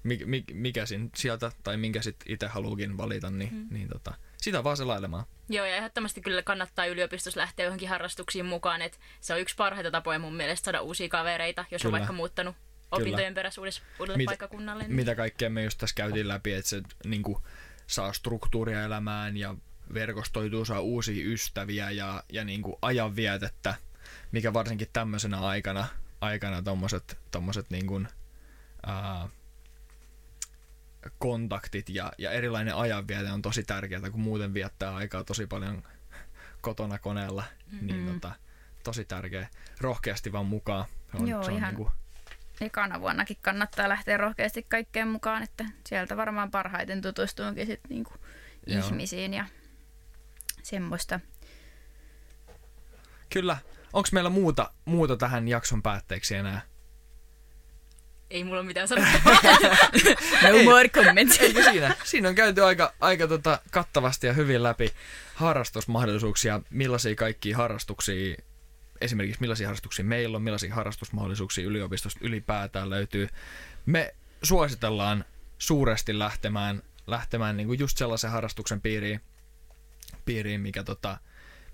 mikä, 0.02 0.24
mikä 0.52 0.84
sieltä 1.16 1.52
tai 1.62 1.76
minkä 1.76 2.02
sitten 2.02 2.32
itse 2.32 2.46
haluukin 2.46 2.96
valita, 2.96 3.30
niin, 3.30 3.54
mm. 3.54 3.66
niin 3.70 3.88
tota, 3.88 4.14
sitä 4.36 4.64
vaan 4.64 4.76
selailemaan. 4.76 5.24
Joo, 5.48 5.66
ja 5.66 5.76
ehdottomasti 5.76 6.20
kyllä 6.20 6.42
kannattaa 6.42 6.86
yliopistossa 6.86 7.40
lähteä 7.40 7.66
johonkin 7.66 7.88
harrastuksiin 7.88 8.46
mukaan. 8.46 8.82
että 8.82 8.98
se 9.20 9.34
on 9.34 9.40
yksi 9.40 9.56
parhaita 9.56 9.90
tapoja 9.90 10.18
mun 10.18 10.36
mielestä 10.36 10.64
saada 10.64 10.80
uusia 10.80 11.08
kavereita, 11.08 11.64
jos 11.70 11.82
kyllä. 11.82 11.94
on 11.94 12.00
vaikka 12.00 12.12
muuttanut 12.12 12.56
opintojen 12.90 13.34
perässä 13.34 13.60
uudelle 13.60 14.16
Mit, 14.16 14.26
paikkakunnalle. 14.26 14.82
Niin. 14.82 14.96
Mitä 14.96 15.14
kaikkea 15.14 15.50
me 15.50 15.64
just 15.64 15.78
tässä 15.78 15.94
käytiin 15.94 16.28
läpi, 16.28 16.52
että 16.52 16.68
se 16.68 16.82
niin 17.04 17.22
kuin, 17.22 17.38
saa 17.86 18.12
struktuuria 18.12 18.82
elämään 18.82 19.36
ja 19.36 19.54
verkostoituu, 19.94 20.64
saa 20.64 20.80
uusia 20.80 21.32
ystäviä 21.32 21.90
ja, 21.90 22.24
ja 22.32 22.44
niin 22.44 22.62
kuin 22.62 22.76
ajanvietettä– 22.82 23.74
mikä 24.32 24.52
varsinkin 24.52 24.88
tämmöisenä 24.92 25.40
aikana, 25.40 25.86
aikana 26.20 26.62
tommoset, 26.62 27.18
tommoset 27.30 27.70
niin 27.70 27.86
kuin, 27.86 28.08
ää, 28.86 29.28
kontaktit 31.18 31.88
ja, 31.88 32.12
ja 32.18 32.30
erilainen 32.30 32.74
ajanviete 32.74 33.30
on 33.30 33.42
tosi 33.42 33.62
tärkeää, 33.62 34.10
kun 34.10 34.20
muuten 34.20 34.54
viettää 34.54 34.94
aikaa 34.94 35.24
tosi 35.24 35.46
paljon 35.46 35.82
kotona 36.60 36.98
koneella, 36.98 37.44
mm-hmm. 37.72 37.86
niin 37.86 38.06
tota, 38.06 38.32
tosi 38.84 39.04
tärkeä. 39.04 39.48
Rohkeasti 39.80 40.32
vaan 40.32 40.46
mukaan. 40.46 40.84
Se 41.10 41.16
on, 41.16 41.28
Joo, 41.28 41.42
se 41.42 41.50
on 41.50 41.56
ihan 41.56 41.74
niin 41.74 41.76
kuin... 41.76 41.90
ekana 42.60 43.00
vuonnakin 43.00 43.36
kannattaa 43.42 43.88
lähteä 43.88 44.16
rohkeasti 44.16 44.62
kaikkeen 44.62 45.08
mukaan, 45.08 45.42
että 45.42 45.64
sieltä 45.86 46.16
varmaan 46.16 46.50
parhaiten 46.50 47.02
tutustuunkin 47.02 47.66
sit 47.66 47.80
niinku 47.88 48.12
ihmisiin 48.66 49.34
ja 49.34 49.46
semmoista. 50.62 51.20
Kyllä, 53.32 53.56
Onko 53.92 54.08
meillä 54.12 54.30
muuta, 54.30 54.70
muuta 54.84 55.16
tähän 55.16 55.48
jakson 55.48 55.82
päätteeksi 55.82 56.34
enää? 56.34 56.60
Ei 58.30 58.44
mulla 58.44 58.62
mitään 58.62 58.88
sanottavaa. 58.88 59.38
no 60.52 60.62
more 60.64 60.88
comments. 60.88 61.40
Eikö 61.40 61.62
siinä? 61.62 61.94
Siinä 62.04 62.28
on 62.28 62.34
käyty 62.34 62.64
aika, 62.64 62.92
aika 63.00 63.28
tota 63.28 63.58
kattavasti 63.70 64.26
ja 64.26 64.32
hyvin 64.32 64.62
läpi 64.62 64.92
harrastusmahdollisuuksia, 65.34 66.60
millaisia 66.70 67.14
kaikkia 67.14 67.56
harrastuksia, 67.56 68.36
esimerkiksi 69.00 69.40
millaisia 69.40 69.68
harrastuksia 69.68 70.04
meillä 70.04 70.36
on, 70.36 70.42
millaisia 70.42 70.74
harrastusmahdollisuuksia 70.74 71.66
yliopistosta 71.66 72.20
ylipäätään 72.22 72.90
löytyy. 72.90 73.28
Me 73.86 74.14
suositellaan 74.42 75.24
suuresti 75.58 76.18
lähtemään, 76.18 76.82
lähtemään 77.06 77.56
niin 77.56 77.66
kuin 77.66 77.78
just 77.78 77.98
sellaisen 77.98 78.30
harrastuksen 78.30 78.80
piiriin, 78.80 79.20
piiriin 80.24 80.60
mikä 80.60 80.84
tota, 80.84 81.18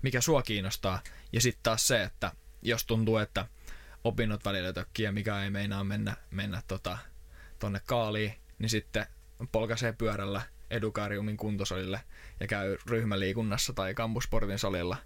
mikä 0.01 0.21
sua 0.21 0.41
kiinnostaa. 0.41 1.01
Ja 1.33 1.41
sitten 1.41 1.63
taas 1.63 1.87
se, 1.87 2.03
että 2.03 2.31
jos 2.61 2.85
tuntuu, 2.85 3.17
että 3.17 3.45
opinnot 4.03 4.45
välillä 4.45 4.73
tökkii 4.73 5.05
ja 5.05 5.11
mikä 5.11 5.43
ei 5.43 5.49
meinaa 5.49 5.83
mennä, 5.83 6.15
mennä 6.31 6.61
tota, 6.67 6.97
tonne 7.59 7.81
kaaliin, 7.85 8.33
niin 8.59 8.69
sitten 8.69 9.05
polkaisee 9.51 9.93
pyörällä 9.93 10.41
Edukariumin 10.69 11.37
kuntosalille 11.37 12.01
ja 12.39 12.47
käy 12.47 12.77
ryhmäliikunnassa 12.85 13.73
tai 13.73 13.93
kampusportin 13.93 14.59
salilla, 14.59 14.97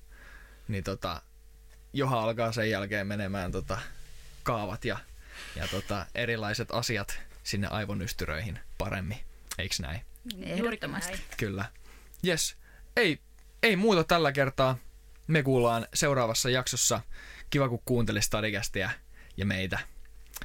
niin 0.67 0.83
tota, 0.83 1.21
joha 1.93 2.21
alkaa 2.21 2.51
sen 2.51 2.69
jälkeen 2.69 3.07
menemään 3.07 3.51
tota, 3.51 3.79
kaavat 4.43 4.85
ja, 4.85 4.97
ja 5.55 5.67
tota, 5.67 6.05
erilaiset 6.15 6.71
asiat 6.71 7.19
sinne 7.43 7.67
aivonystyröihin 7.67 8.59
paremmin. 8.77 9.17
Eiks 9.57 9.79
näin? 9.79 10.01
Ehdottomasti. 10.41 11.21
Kyllä. 11.37 11.65
Yes. 12.27 12.55
Ei, 12.95 13.19
ei 13.63 13.75
muuta 13.75 14.03
tällä 14.03 14.31
kertaa. 14.31 14.77
Me 15.27 15.43
kuullaan 15.43 15.87
seuraavassa 15.93 16.49
jaksossa. 16.49 17.01
Kiva 17.49 17.69
kun 17.69 17.81
kuuntelit 17.85 18.23
Stadikästiä 18.23 18.91
ja 19.37 19.45
meitä. 19.45 19.79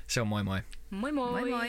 Se 0.06 0.20
on 0.20 0.26
moi 0.26 0.44
moi. 0.44 0.60
Moi 0.90 1.12
moi. 1.12 1.30
moi, 1.30 1.50
moi. 1.50 1.68